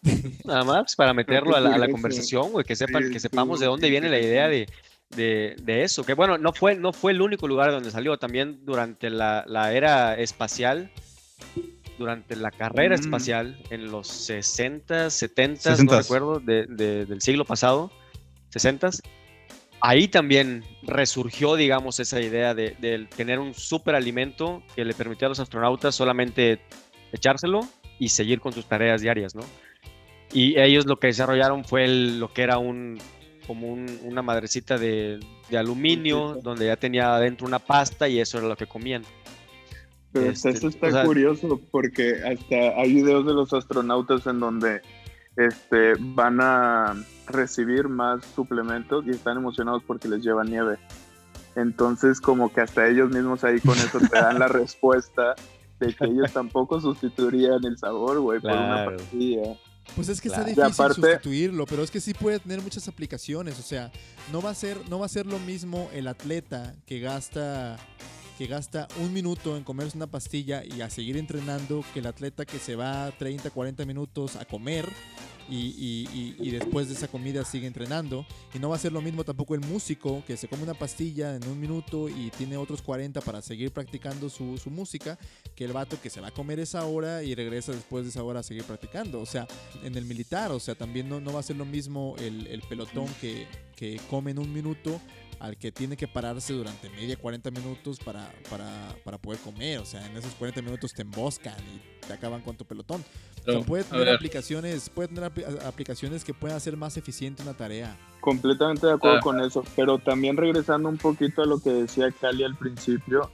Nada 0.45 0.63
más 0.63 0.95
para 0.95 1.13
meterlo 1.13 1.55
a 1.55 1.59
la, 1.59 1.75
a 1.75 1.77
la 1.77 1.89
conversación, 1.89 2.51
güey, 2.51 2.65
que 2.65 2.75
sepan, 2.75 3.11
que 3.11 3.19
sepamos 3.19 3.59
de 3.59 3.65
dónde 3.65 3.89
viene 3.89 4.09
la 4.09 4.19
idea 4.19 4.47
de, 4.47 4.67
de, 5.15 5.55
de, 5.61 5.83
eso. 5.83 6.03
Que 6.03 6.13
bueno, 6.13 6.37
no 6.37 6.53
fue, 6.53 6.75
no 6.75 6.93
fue 6.93 7.11
el 7.11 7.21
único 7.21 7.47
lugar 7.47 7.71
donde 7.71 7.91
salió, 7.91 8.17
también 8.17 8.65
durante 8.65 9.09
la, 9.09 9.43
la 9.47 9.73
era 9.73 10.15
espacial 10.17 10.91
durante 11.97 12.35
la 12.35 12.51
carrera 12.51 12.95
mm. 12.95 12.99
espacial 12.99 13.57
en 13.69 13.91
los 13.91 14.07
60, 14.07 15.09
70, 15.09 15.61
60. 15.61 15.91
no 15.91 16.01
recuerdo, 16.01 16.39
de, 16.39 16.65
de, 16.67 17.05
del 17.05 17.21
siglo 17.21 17.43
pasado, 17.45 17.91
60, 18.49 18.89
ahí 19.81 20.07
también 20.07 20.63
resurgió, 20.83 21.55
digamos, 21.55 21.99
esa 21.99 22.21
idea 22.21 22.53
de, 22.53 22.75
de, 22.79 23.07
tener 23.15 23.39
un 23.39 23.53
superalimento 23.53 24.63
que 24.75 24.85
le 24.85 24.93
permitía 24.93 25.27
a 25.27 25.29
los 25.29 25.39
astronautas 25.39 25.95
solamente 25.95 26.59
echárselo 27.11 27.61
y 27.99 28.09
seguir 28.09 28.39
con 28.39 28.53
sus 28.53 28.65
tareas 28.65 29.01
diarias, 29.01 29.35
¿no? 29.35 29.41
Y 30.33 30.59
ellos 30.59 30.85
lo 30.85 30.97
que 30.99 31.07
desarrollaron 31.07 31.63
fue 31.63 31.85
el- 31.85 32.19
lo 32.19 32.33
que 32.33 32.41
era 32.43 32.57
un 32.57 32.97
como 33.47 33.67
un- 33.71 33.99
una 34.03 34.21
madrecita 34.21 34.77
de, 34.77 35.21
de 35.49 35.57
aluminio, 35.57 36.37
donde 36.43 36.65
ya 36.65 36.75
tenía 36.75 37.15
adentro 37.15 37.47
una 37.47 37.59
pasta 37.59 38.09
y 38.09 38.19
eso 38.19 38.39
era 38.39 38.47
lo 38.47 38.57
que 38.57 38.67
comían. 38.67 39.03
Pero 40.11 40.31
Este, 40.31 40.49
eso 40.49 40.67
está 40.67 40.87
o 40.87 40.91
sea- 40.91 41.05
curioso 41.05 41.61
porque 41.71 42.15
hasta 42.25 42.55
hay 42.81 42.93
videos 42.93 43.25
de 43.25 43.33
los 43.33 43.53
astronautas 43.53 44.27
en 44.27 44.41
donde 44.41 44.81
este, 45.37 45.93
van 45.99 46.39
a 46.41 46.95
recibir 47.27 47.87
más 47.87 48.25
suplementos 48.35 49.05
y 49.07 49.11
están 49.11 49.37
emocionados 49.37 49.81
porque 49.87 50.09
les 50.09 50.21
lleva 50.23 50.43
nieve. 50.43 50.77
Entonces 51.55 52.19
como 52.19 52.51
que 52.51 52.61
hasta 52.61 52.87
ellos 52.87 53.09
mismos 53.11 53.43
ahí 53.43 53.59
con 53.61 53.77
eso 53.77 53.99
te 53.99 54.17
dan 54.19 54.39
la 54.39 54.47
respuesta 54.49 55.35
de 55.79 55.93
que 55.93 56.05
ellos 56.05 56.31
tampoco 56.33 56.79
sustituirían 56.81 57.63
el 57.65 57.77
sabor, 57.77 58.19
güey, 58.19 58.39
por 58.39 58.51
una 58.51 58.85
pastilla. 58.85 59.55
Pues 59.95 60.09
es 60.09 60.19
que 60.19 60.27
Claro. 60.29 60.45
está 60.47 60.63
difícil 60.65 60.83
aparte- 60.85 61.01
sustituirlo, 61.01 61.65
pero 61.65 61.81
es 61.83 61.91
que 61.91 62.01
sí 62.01 62.13
puede 62.13 62.39
tener 62.39 62.61
muchas 62.61 62.87
aplicaciones. 62.87 63.57
O 63.59 63.63
sea, 63.63 63.91
no 64.33 64.41
va 64.41 64.49
a 64.49 64.55
ser, 64.55 64.77
no 64.89 64.99
va 64.99 65.05
a 65.05 65.09
ser 65.09 65.25
lo 65.25 65.39
mismo 65.39 65.89
el 65.93 66.07
atleta 66.07 66.75
que 66.85 66.99
gasta, 66.99 67.77
que 68.37 68.47
gasta 68.47 68.87
un 69.01 69.13
minuto 69.13 69.55
en 69.55 69.63
comerse 69.63 69.95
una 69.97 70.07
pastilla 70.07 70.63
y 70.65 70.81
a 70.81 70.89
seguir 70.89 71.15
entrenando 71.15 71.83
que 71.93 71.99
el 71.99 72.07
atleta 72.07 72.45
que 72.45 72.59
se 72.59 72.75
va 72.75 73.11
30, 73.17 73.49
40 73.49 73.85
minutos 73.85 74.35
a 74.35 74.43
comer 74.45 74.85
y, 75.49 75.55
y- 75.55 76.09
y- 76.13 76.47
y 76.47 76.51
después 76.51 76.87
de 76.87 76.93
esa 76.95 77.07
comida 77.07 77.43
sigue 77.45 77.67
entrenando. 77.67 78.25
Y 78.53 78.59
no 78.59 78.69
va 78.69 78.75
a 78.75 78.79
ser 78.79 78.91
lo 78.91 79.01
mismo 79.01 79.23
tampoco 79.23 79.55
el 79.55 79.61
músico 79.61 80.23
que 80.25 80.37
se 80.37 80.47
come 80.47 80.63
una 80.63 80.73
pastilla 80.73 81.35
en 81.35 81.47
un 81.47 81.59
minuto 81.59 82.09
y 82.09 82.29
tiene 82.37 82.57
otros 82.57 82.81
40 82.81 83.21
para 83.21 83.41
seguir 83.41 83.71
practicando 83.71 84.29
su, 84.29 84.57
su 84.57 84.69
música 84.69 85.17
que 85.55 85.65
el 85.65 85.73
vato 85.73 85.99
que 86.01 86.09
se 86.09 86.21
va 86.21 86.27
a 86.27 86.31
comer 86.31 86.59
esa 86.59 86.85
hora 86.85 87.23
y 87.23 87.33
regresa 87.35 87.71
después 87.71 88.03
de 88.03 88.09
esa 88.09 88.23
hora 88.23 88.39
a 88.39 88.43
seguir 88.43 88.63
practicando. 88.63 89.19
O 89.21 89.25
sea, 89.25 89.47
en 89.83 89.95
el 89.95 90.05
militar, 90.05 90.51
o 90.51 90.59
sea, 90.59 90.75
también 90.75 91.07
no, 91.09 91.19
no 91.19 91.33
va 91.33 91.39
a 91.39 91.43
ser 91.43 91.55
lo 91.55 91.65
mismo 91.65 92.15
el, 92.19 92.47
el 92.47 92.61
pelotón 92.61 93.07
que, 93.21 93.47
que 93.77 94.01
come 94.09 94.31
en 94.31 94.39
un 94.39 94.51
minuto 94.51 94.99
al 95.39 95.55
que 95.55 95.71
tiene 95.71 95.95
que 95.95 96.07
pararse 96.07 96.51
durante 96.51 96.89
media 96.89 97.15
40 97.15 97.51
minutos 97.51 97.99
para, 97.99 98.27
para, 98.49 98.67
para 99.05 99.19
poder 99.19 99.39
comer. 99.39 99.77
O 99.77 99.85
sea, 99.85 100.03
en 100.07 100.17
esos 100.17 100.33
40 100.33 100.63
minutos 100.63 100.91
te 100.93 101.03
emboscan 101.03 101.53
y 101.75 102.05
te 102.07 102.11
acaban 102.11 102.41
con 102.41 102.57
tu 102.57 102.65
pelotón. 102.65 103.01
O 103.01 103.41
Pero, 103.45 103.57
sea, 103.59 103.67
puede 103.67 103.83
tener 103.83 104.09
aplicaciones, 104.09 104.89
puede 104.89 105.09
tener 105.09 105.31
apli- 105.31 105.63
aplicaciones 105.63 106.25
que 106.25 106.33
puedan 106.33 106.57
hacer 106.57 106.75
más 106.75 106.97
eficiente 106.97 107.43
una 107.43 107.53
tarea. 107.55 107.95
Completamente 108.19 108.87
de 108.87 108.93
acuerdo 108.93 109.17
Ah. 109.19 109.21
con 109.21 109.39
eso, 109.39 109.63
pero 109.75 109.99
también 109.99 110.35
regresando 110.37 110.89
un 110.89 110.97
poquito 110.97 111.43
a 111.43 111.45
lo 111.45 111.59
que 111.59 111.69
decía 111.69 112.11
Cali 112.19 112.43
al 112.43 112.57
principio, 112.57 113.29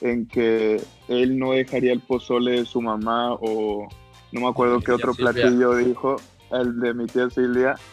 en 0.00 0.26
que 0.26 0.80
él 1.08 1.38
no 1.40 1.52
dejaría 1.52 1.92
el 1.92 2.00
pozole 2.00 2.52
de 2.52 2.66
su 2.66 2.80
mamá 2.80 3.32
o 3.32 3.88
no 4.30 4.40
me 4.42 4.46
acuerdo 4.46 4.78
qué 4.80 4.92
otro 4.92 5.12
platillo 5.12 5.74
dijo, 5.74 6.16
el 6.52 6.78
de 6.80 6.94
mi 6.94 7.06
tía 7.06 7.28
Silvia. 7.30 7.74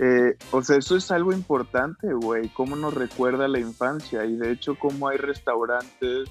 Eh, 0.00 0.34
o 0.50 0.62
sea, 0.62 0.78
eso 0.78 0.96
es 0.96 1.12
algo 1.12 1.32
importante, 1.32 2.12
güey, 2.12 2.48
cómo 2.48 2.74
nos 2.74 2.92
recuerda 2.92 3.46
la 3.46 3.60
infancia 3.60 4.24
y 4.24 4.34
de 4.34 4.50
hecho 4.50 4.74
cómo 4.74 5.06
hay 5.06 5.16
restaurantes, 5.16 6.28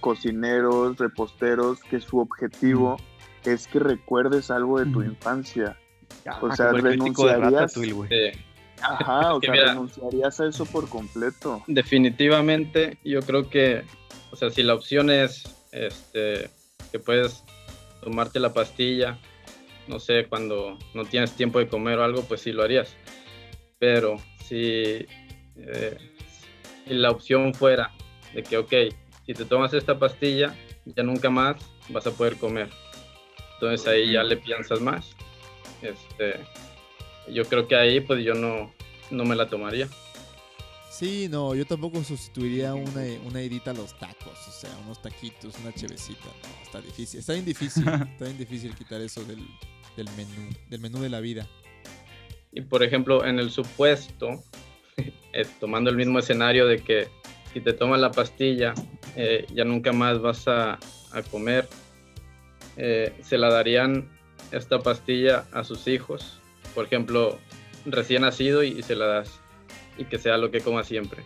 cocineros, 0.00 0.96
reposteros 0.96 1.80
que 1.82 2.00
su 2.00 2.18
objetivo 2.20 2.96
es 3.44 3.66
que 3.66 3.80
recuerdes 3.80 4.50
algo 4.50 4.78
de 4.78 4.86
tu 4.90 5.02
infancia. 5.02 5.76
O 6.40 6.46
Ah, 6.48 6.56
sea, 6.56 6.72
de 6.72 6.80
renunciarías- 6.80 7.72
Ajá, 8.82 9.34
o 9.34 9.40
sea, 9.40 9.52
mira- 9.52 9.66
renunciarías 9.66 10.40
a 10.40 10.46
eso 10.46 10.64
por 10.64 10.88
completo. 10.88 11.62
definitivamente 11.66 12.96
yo 13.04 13.20
creo 13.20 13.50
que, 13.50 13.84
o 14.30 14.36
sea, 14.36 14.48
si 14.50 14.62
la 14.62 14.72
opción 14.74 15.10
es 15.10 15.44
este, 15.72 16.50
que 16.90 16.98
puedes 16.98 17.44
tomarte 18.02 18.40
la 18.40 18.54
pastilla, 18.54 19.18
no 19.90 19.98
sé, 19.98 20.26
cuando 20.28 20.78
no 20.94 21.04
tienes 21.04 21.32
tiempo 21.32 21.58
de 21.58 21.68
comer 21.68 21.98
o 21.98 22.04
algo, 22.04 22.22
pues 22.22 22.40
sí 22.40 22.52
lo 22.52 22.62
harías. 22.62 22.96
Pero 23.78 24.16
si, 24.44 25.06
eh, 25.56 25.96
si 26.86 26.94
la 26.94 27.10
opción 27.10 27.52
fuera 27.52 27.92
de 28.32 28.42
que, 28.42 28.56
ok, 28.56 28.72
si 29.26 29.34
te 29.34 29.44
tomas 29.44 29.74
esta 29.74 29.98
pastilla, 29.98 30.54
ya 30.84 31.02
nunca 31.02 31.28
más 31.28 31.56
vas 31.88 32.06
a 32.06 32.12
poder 32.12 32.36
comer. 32.36 32.70
Entonces 33.54 33.86
ahí 33.86 34.12
ya 34.12 34.22
le 34.22 34.36
piensas 34.36 34.80
más. 34.80 35.14
Este, 35.82 36.40
yo 37.28 37.44
creo 37.44 37.66
que 37.66 37.74
ahí 37.74 38.00
pues 38.00 38.24
yo 38.24 38.34
no, 38.34 38.72
no 39.10 39.24
me 39.24 39.34
la 39.34 39.48
tomaría. 39.48 39.88
Sí, 40.90 41.28
no, 41.30 41.54
yo 41.54 41.64
tampoco 41.64 42.04
sustituiría 42.04 42.74
una, 42.74 43.02
una 43.24 43.40
edita 43.40 43.70
a 43.70 43.74
los 43.74 43.98
tacos, 43.98 44.36
o 44.46 44.50
sea, 44.52 44.70
unos 44.84 45.00
taquitos, 45.00 45.54
una 45.62 45.72
chevecita, 45.72 46.26
no, 46.26 46.62
está 46.62 46.80
difícil, 46.82 47.20
está 47.20 47.32
bien 47.32 47.44
difícil, 47.46 47.88
está 48.12 48.24
bien 48.26 48.36
difícil 48.36 48.74
quitar 48.74 49.00
eso 49.00 49.24
del, 49.24 49.38
del 49.96 50.08
menú, 50.16 50.50
del 50.68 50.80
menú 50.80 51.00
de 51.00 51.08
la 51.08 51.20
vida. 51.20 51.46
Y 52.52 52.62
por 52.62 52.82
ejemplo, 52.82 53.24
en 53.24 53.38
el 53.38 53.50
supuesto, 53.50 54.42
eh, 55.32 55.46
tomando 55.58 55.90
el 55.90 55.96
mismo 55.96 56.18
escenario 56.18 56.66
de 56.66 56.78
que 56.78 57.08
si 57.52 57.60
te 57.60 57.72
tomas 57.72 58.00
la 58.00 58.10
pastilla, 58.10 58.74
eh, 59.16 59.46
ya 59.52 59.64
nunca 59.64 59.92
más 59.92 60.20
vas 60.20 60.46
a, 60.48 60.78
a 61.12 61.22
comer, 61.30 61.68
eh, 62.76 63.12
se 63.22 63.38
la 63.38 63.50
darían 63.50 64.08
esta 64.52 64.80
pastilla 64.80 65.44
a 65.52 65.64
sus 65.64 65.86
hijos, 65.86 66.40
por 66.74 66.86
ejemplo, 66.86 67.38
recién 67.86 68.22
nacido 68.22 68.62
y, 68.62 68.68
y 68.68 68.82
se 68.82 68.94
la 68.94 69.06
das, 69.06 69.40
y 69.98 70.04
que 70.04 70.18
sea 70.18 70.36
lo 70.36 70.50
que 70.50 70.60
coma 70.60 70.84
siempre. 70.84 71.22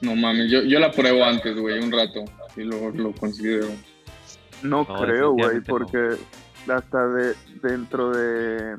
No 0.00 0.14
mames, 0.14 0.50
yo, 0.50 0.62
yo 0.62 0.80
la 0.80 0.90
pruebo 0.90 1.24
antes, 1.24 1.56
güey, 1.56 1.78
un 1.78 1.90
rato. 1.90 2.24
Y 2.56 2.62
luego 2.62 2.90
lo 2.90 3.12
considero. 3.12 3.68
No, 4.62 4.84
No, 4.84 5.00
creo, 5.00 5.32
güey, 5.32 5.60
no. 5.66 6.16
Hasta 6.68 7.06
de 7.08 7.34
dentro 7.62 8.10
de, 8.10 8.76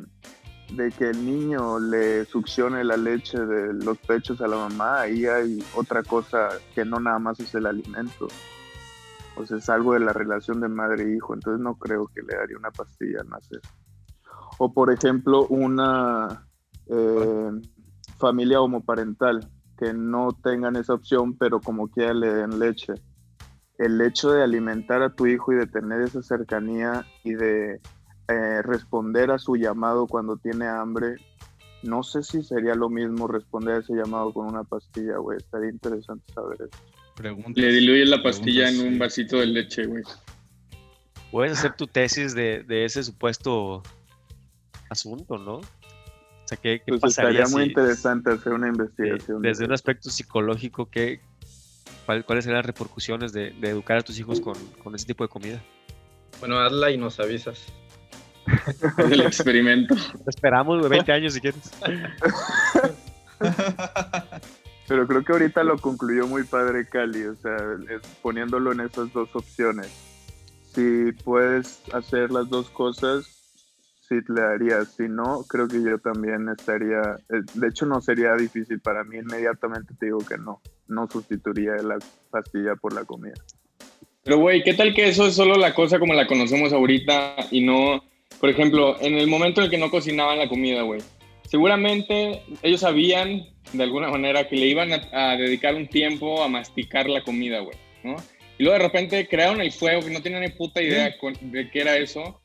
de 0.74 0.91
que 0.91 1.10
el 1.10 1.26
niño 1.26 1.80
le 1.80 2.26
succione 2.26 2.84
la 2.84 2.98
leche 2.98 3.39
de 3.39 3.74
los 3.74 3.98
pechos 4.00 4.41
a 4.41 4.48
la 4.48 4.58
mamá, 4.58 5.02
ahí 5.02 5.26
hay 5.26 5.63
otra 5.76 6.04
cosa 6.04 6.50
que 6.74 6.86
no 6.86 7.00
nada 7.00 7.19
más 7.19 7.39
es 7.39 7.54
el 7.56 7.65
alimento. 7.65 8.28
O 9.38 9.45
sea, 9.45 9.58
es 9.58 9.69
algo 9.69 9.93
de 9.93 10.00
la 10.00 10.13
relación 10.13 10.62
de 10.62 10.69
madre 10.69 11.04
e 11.04 11.15
hijo, 11.15 11.34
entonces 11.34 11.62
no 11.62 11.76
creo 11.76 12.08
que 12.08 12.21
le 12.21 12.38
daría 12.38 12.58
una 12.58 12.71
pastilla 12.71 13.19
al 13.21 13.30
nacer. 13.30 13.62
O 14.58 14.74
por 14.74 14.91
ejemplo, 14.91 15.45
una 15.48 16.48
eh, 16.88 17.52
familia 18.17 18.62
homoparental, 18.62 19.50
que 19.78 19.93
no 19.93 20.30
tengan 20.41 20.78
esa 20.78 20.93
opción, 20.93 21.38
pero 21.38 21.60
como 21.60 21.89
quiera 21.89 22.13
le 22.13 22.34
den 22.34 22.60
leche 22.60 22.93
el 23.78 24.00
hecho 24.02 24.32
de 24.32 24.44
alimentar 24.44 25.02
a 25.02 25.10
tu 25.14 25.28
hijo 25.28 25.52
y 25.54 25.56
de 25.58 25.68
tener 25.68 26.02
esa 26.02 26.22
cercanía 26.22 27.06
y 27.24 27.34
de 27.34 27.80
eh, 28.28 28.62
responder 28.64 29.32
a 29.32 29.38
su 29.38 29.56
llamado 29.56 30.08
cuando 30.08 30.38
tiene 30.38 30.68
hambre, 30.68 31.16
no 31.84 32.02
sé 32.04 32.24
si 32.24 32.42
sería 32.42 32.74
lo 32.74 32.90
mismo 32.90 33.28
responder 33.28 33.76
a 33.76 33.80
ese 33.80 33.94
llamado 33.94 34.34
con 34.34 34.48
una 34.48 34.64
pastilla, 34.64 35.18
güey. 35.18 35.38
Estaría 35.38 35.70
interesante 35.70 36.24
saber 36.34 36.58
eso. 36.62 36.82
Preguntas. 37.16 37.56
Le 37.64 37.72
diluyes 37.72 38.10
la 38.10 38.24
pastilla 38.24 38.70
en 38.70 38.80
un 38.82 38.98
vasito 39.00 39.38
de 39.38 39.46
leche, 39.46 39.86
güey. 39.86 40.04
Puedes 41.32 41.54
hacer 41.60 41.74
tu 41.76 41.86
tesis 41.88 42.34
de, 42.34 42.64
de 42.64 42.86
ese 42.86 43.04
supuesto 43.04 43.84
asunto, 44.90 45.38
¿no? 45.38 45.56
O 45.58 46.48
sea, 46.48 46.58
¿qué, 46.58 46.80
qué 46.80 46.86
Pues 46.92 47.02
pasaría 47.02 47.42
estaría 47.44 47.56
muy 47.58 47.64
si- 47.66 47.70
interesante 47.70 48.32
hacer 48.32 48.54
una 48.54 48.68
investigación. 48.68 49.42
de 49.42 49.50
desde 49.50 49.66
un 49.66 49.74
aspecto 49.74 50.10
psicológico, 50.10 50.88
¿qué, 50.90 51.20
¿cuáles 52.06 52.44
serían 52.44 52.58
las 52.58 52.65
repercusiones 52.65 53.34
de, 53.34 53.52
de 53.52 53.70
educar 53.70 53.98
a 53.98 54.02
tus 54.02 54.18
hijos 54.20 54.39
con, 54.39 54.56
con 54.84 54.96
ese 54.96 55.06
tipo 55.06 55.24
de 55.24 55.30
comida? 55.30 55.62
Bueno, 56.39 56.58
hazla 56.60 56.91
y 56.91 56.98
nos 56.98 57.20
avisas. 57.20 57.65
El 58.98 59.22
experimento. 59.22 59.96
Te 59.96 60.30
esperamos 60.30 60.78
güey, 60.80 60.89
20 60.91 61.12
años 61.12 61.34
si 61.34 61.41
quieres. 61.41 61.72
Pero 64.88 65.08
creo 65.08 65.24
que 65.24 65.32
ahorita 65.32 65.63
lo 65.63 65.78
concluyó 65.80 66.28
muy 66.28 66.44
padre 66.44 66.88
Cali, 66.88 67.24
o 67.26 67.36
sea, 67.36 67.56
es- 67.89 68.08
poniéndolo 68.22 68.72
en 68.72 68.82
esas 68.82 69.12
dos 69.13 69.30
opciones. 69.34 69.89
Si 70.74 71.12
puedes 71.24 71.82
hacer 71.94 72.32
las 72.32 72.50
dos 72.50 72.70
cosas, 72.70 73.35
sí 74.08 74.15
le 74.30 74.41
haría. 74.41 74.84
Si 74.86 75.04
no, 75.04 75.44
creo 75.48 75.68
que 75.68 75.82
yo 75.82 75.98
también 76.00 76.48
estaría. 76.50 77.02
eh, 77.30 77.41
De 77.54 77.68
hecho, 77.68 77.86
no 77.86 78.02
sería 78.02 78.36
difícil 78.36 78.80
para 78.80 79.04
mí. 79.04 79.18
Inmediatamente 79.18 79.94
te 80.00 80.08
digo 80.08 80.20
que 80.20 80.38
no. 80.38 80.62
No 80.88 81.08
sustituiría 81.10 81.76
la 81.78 81.98
pastilla 82.32 82.76
por 82.76 82.94
la 82.94 83.04
comida. 83.06 83.36
Pero, 84.24 84.38
güey, 84.39 84.63
¿qué 84.63 84.74
tal 84.74 84.94
que 84.94 85.08
eso 85.08 85.28
es 85.28 85.36
solo 85.36 85.56
la 85.56 85.74
cosa 85.74 86.00
como 86.00 86.13
la 86.13 86.26
conocemos 86.28 86.74
ahorita 86.74 87.36
y 87.52 87.62
no, 87.63 88.04
por 88.39 88.50
ejemplo, 88.50 89.00
en 89.00 89.15
el 89.15 89.28
momento 89.28 89.62
en 89.62 89.65
el 89.65 89.72
que 89.72 89.78
no 89.78 89.91
cocinaban 89.91 90.39
la 90.39 90.50
comida, 90.50 90.82
güey? 90.82 91.02
Seguramente 91.48 92.41
ellos 92.63 92.82
sabían 92.82 93.44
de 93.72 93.84
alguna 93.84 94.10
manera 94.10 94.48
que 94.48 94.56
le 94.56 94.65
iban 94.65 94.91
a, 94.94 95.02
a 95.12 95.38
dedicar 95.38 95.76
un 95.76 95.88
tiempo 95.88 96.44
a 96.44 96.50
masticar 96.50 97.08
la 97.08 97.24
comida, 97.24 97.60
güey, 97.60 97.78
¿no? 98.04 98.15
Y 98.58 98.63
luego 98.63 98.80
de 98.80 98.86
repente 98.86 99.28
crearon 99.28 99.62
el 99.62 99.72
fuego, 99.72 100.02
que 100.02 100.10
no 100.12 100.22
tenían 100.22 100.41
ni 100.41 100.50
puta 100.50 100.82
idea 100.82 101.13
de 101.41 101.70
qué 101.70 101.82
era 101.82 101.98
eso. 101.98 102.41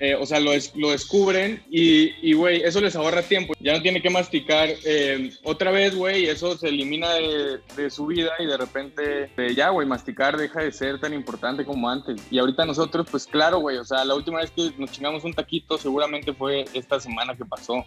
Eh, 0.00 0.14
o 0.14 0.24
sea, 0.26 0.38
lo, 0.38 0.52
lo 0.76 0.90
descubren 0.90 1.62
y, 1.70 2.32
güey, 2.32 2.62
eso 2.62 2.80
les 2.80 2.94
ahorra 2.94 3.22
tiempo. 3.22 3.54
Ya 3.58 3.72
no 3.72 3.82
tiene 3.82 4.00
que 4.00 4.10
masticar 4.10 4.68
eh, 4.84 5.32
otra 5.42 5.72
vez, 5.72 5.94
güey, 5.94 6.26
eso 6.26 6.56
se 6.56 6.68
elimina 6.68 7.08
de, 7.14 7.90
su 7.90 8.06
vida 8.06 8.32
y 8.38 8.46
de 8.46 8.56
repente, 8.56 9.30
ya, 9.56 9.70
güey, 9.70 9.86
masticar 9.86 10.36
deja 10.36 10.62
de 10.62 10.70
ser 10.70 11.00
tan 11.00 11.12
importante 11.14 11.64
como 11.64 11.88
antes. 11.88 12.20
Y 12.30 12.38
ahorita 12.38 12.64
nosotros, 12.64 13.08
pues 13.10 13.26
claro, 13.26 13.58
güey, 13.58 13.78
o 13.78 13.84
sea, 13.84 14.04
la 14.04 14.14
última 14.14 14.38
vez 14.38 14.50
que 14.52 14.70
nos 14.78 14.92
chingamos 14.92 15.24
un 15.24 15.34
taquito 15.34 15.78
seguramente 15.78 16.32
fue 16.32 16.64
esta 16.74 17.00
semana 17.00 17.36
que 17.36 17.44
pasó. 17.44 17.84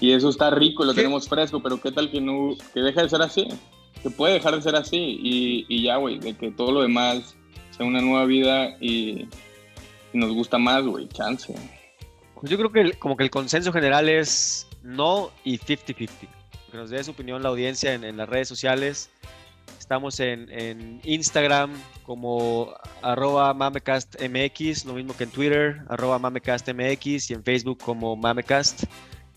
Y 0.00 0.12
eso 0.12 0.28
está 0.28 0.50
rico 0.50 0.82
y 0.82 0.86
lo 0.86 0.94
tenemos 0.94 1.28
fresco, 1.28 1.62
pero 1.62 1.80
¿qué 1.80 1.92
tal 1.92 2.10
que 2.10 2.20
no, 2.20 2.56
que 2.74 2.80
deja 2.80 3.02
de 3.02 3.08
ser 3.08 3.22
así? 3.22 3.48
Que 4.02 4.10
puede 4.10 4.34
dejar 4.34 4.54
de 4.56 4.62
ser 4.62 4.76
así 4.76 4.96
y, 4.98 5.64
y 5.68 5.84
ya, 5.84 5.96
güey, 5.96 6.18
de 6.18 6.34
que 6.34 6.50
todo 6.50 6.72
lo 6.72 6.82
demás 6.82 7.36
sea 7.70 7.86
una 7.86 8.00
nueva 8.00 8.24
vida 8.26 8.76
y 8.80 9.26
nos 10.16 10.32
gusta 10.32 10.58
más, 10.58 10.84
güey, 10.84 11.08
chance. 11.08 11.54
Pues 12.34 12.50
yo 12.50 12.58
creo 12.58 12.72
que 12.72 12.98
como 12.98 13.16
que 13.16 13.24
el 13.24 13.30
consenso 13.30 13.72
general 13.72 14.08
es 14.08 14.66
no 14.82 15.30
y 15.44 15.58
50-50. 15.58 16.08
Que 16.70 16.76
nos 16.76 16.90
dé 16.90 17.02
su 17.02 17.12
opinión 17.12 17.42
la 17.42 17.48
audiencia 17.48 17.94
en, 17.94 18.16
las 18.16 18.28
redes 18.28 18.48
sociales. 18.48 19.10
Estamos 19.78 20.20
en, 20.20 21.00
Instagram 21.04 21.72
como 22.04 22.74
arroba 23.02 23.52
mamecastmx, 23.54 24.84
lo 24.84 24.94
mismo 24.94 25.16
que 25.16 25.24
en 25.24 25.30
Twitter, 25.30 25.82
arroba 25.88 26.18
mamecastmx 26.18 27.30
y 27.30 27.34
en 27.34 27.42
Facebook 27.42 27.78
como 27.78 28.16
mamecast, 28.16 28.84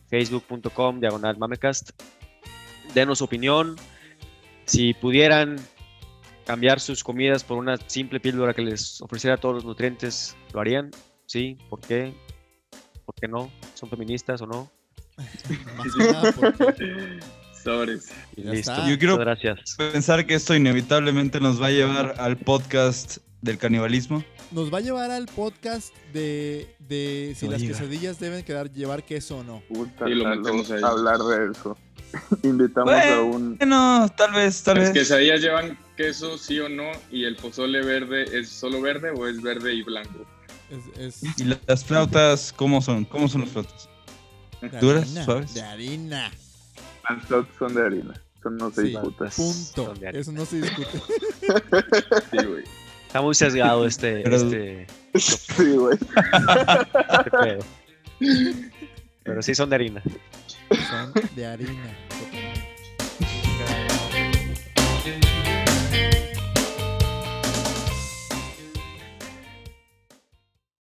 facebook.com 0.10 1.00
diagonal 1.00 1.38
mamecast. 1.38 1.92
Denos 2.94 3.22
opinión. 3.22 3.76
Si 4.66 4.94
pudieran 4.94 5.58
cambiar 6.50 6.80
sus 6.80 7.04
comidas 7.04 7.44
por 7.44 7.60
una 7.60 7.78
simple 7.86 8.20
píldora 8.20 8.56
que 8.56 8.64
les 8.64 9.00
ofreciera 9.02 9.38
todos 9.38 9.54
los 9.54 9.66
nutrientes, 9.66 10.36
¿lo 10.52 10.60
harían? 10.60 10.90
¿Sí? 11.28 11.60
¿Por 11.70 11.80
qué? 11.80 12.12
¿Por 13.06 13.14
qué 13.14 13.28
no? 13.28 13.52
¿Son 13.76 13.88
feministas 13.88 14.42
o 14.42 14.48
no? 14.48 14.72
Sobres. 17.64 18.12
listo. 18.36 18.88
Yo 18.88 18.98
quiero 18.98 19.18
gracias. 19.18 19.76
pensar 19.78 20.26
que 20.26 20.34
esto 20.34 20.56
inevitablemente 20.56 21.40
nos 21.40 21.62
va 21.62 21.68
a 21.68 21.70
llevar 21.70 22.16
al 22.18 22.38
podcast 22.38 23.18
del 23.44 23.60
canibalismo. 23.60 24.24
Nos 24.50 24.74
va 24.74 24.80
a 24.80 24.82
llevar 24.82 25.12
al 25.12 25.28
podcast 25.28 25.94
de, 26.14 26.76
de 26.80 27.36
si 27.38 27.48
las 27.48 27.62
quesadillas 27.62 28.20
deben 28.20 28.44
quedar 28.44 28.72
llevar 28.72 29.04
queso 29.04 29.38
o 29.38 29.44
no. 29.44 29.62
Puta, 29.68 30.10
y 30.10 30.16
lo 30.16 30.28
metemos 30.28 30.72
ahí. 30.72 30.82
Hablar 30.82 31.20
de 31.20 31.52
eso. 31.52 31.78
Invitamos 32.42 32.92
a 32.92 33.22
un. 33.22 33.56
No, 33.68 34.10
tal 34.18 34.34
vez, 34.34 34.64
tal 34.64 34.80
vez. 34.80 34.90
Que 34.90 35.02
quesadillas 35.02 35.42
llevan 35.42 35.78
queso, 36.00 36.38
sí 36.38 36.58
o 36.62 36.70
no, 36.70 36.92
y 37.12 37.26
el 37.26 37.36
pozole 37.36 37.84
verde 37.84 38.24
es 38.32 38.48
solo 38.48 38.80
verde 38.80 39.10
o 39.10 39.28
es 39.28 39.42
verde 39.42 39.74
y 39.74 39.84
blanco. 39.84 40.26
¿Y 41.38 41.44
las 41.44 41.84
flautas 41.84 42.54
cómo 42.56 42.82
son? 42.82 43.04
¿Cómo 43.04 43.28
son 43.28 43.42
las 43.42 43.50
flautas? 43.50 43.90
¿Duras? 44.80 45.10
¿Suaves? 45.26 45.56
De 45.56 45.62
harina. 45.62 46.32
Las 47.10 47.26
flautas 47.26 47.54
son 47.60 47.76
de 47.76 47.86
harina. 47.86 48.14
Eso 48.40 48.50
no 48.50 48.72
se 48.72 48.84
discute. 48.84 49.26
Punto. 49.36 49.94
Eso 50.14 50.32
no 50.32 50.46
se 50.46 50.62
discute. 50.62 50.88
sí, 52.32 52.46
güey. 52.46 52.64
Está 53.08 53.22
muy 53.22 53.36
sesgado 53.36 53.86
este. 53.86 54.22
este... 54.22 54.88
Sí, 55.18 55.72
güey. 55.76 55.98
Pero 59.24 59.42
sí 59.42 59.54
son 59.54 59.70
de 59.70 59.76
harina. 59.76 60.02
Son 60.90 61.12
de 61.36 61.46
harina. 61.46 61.98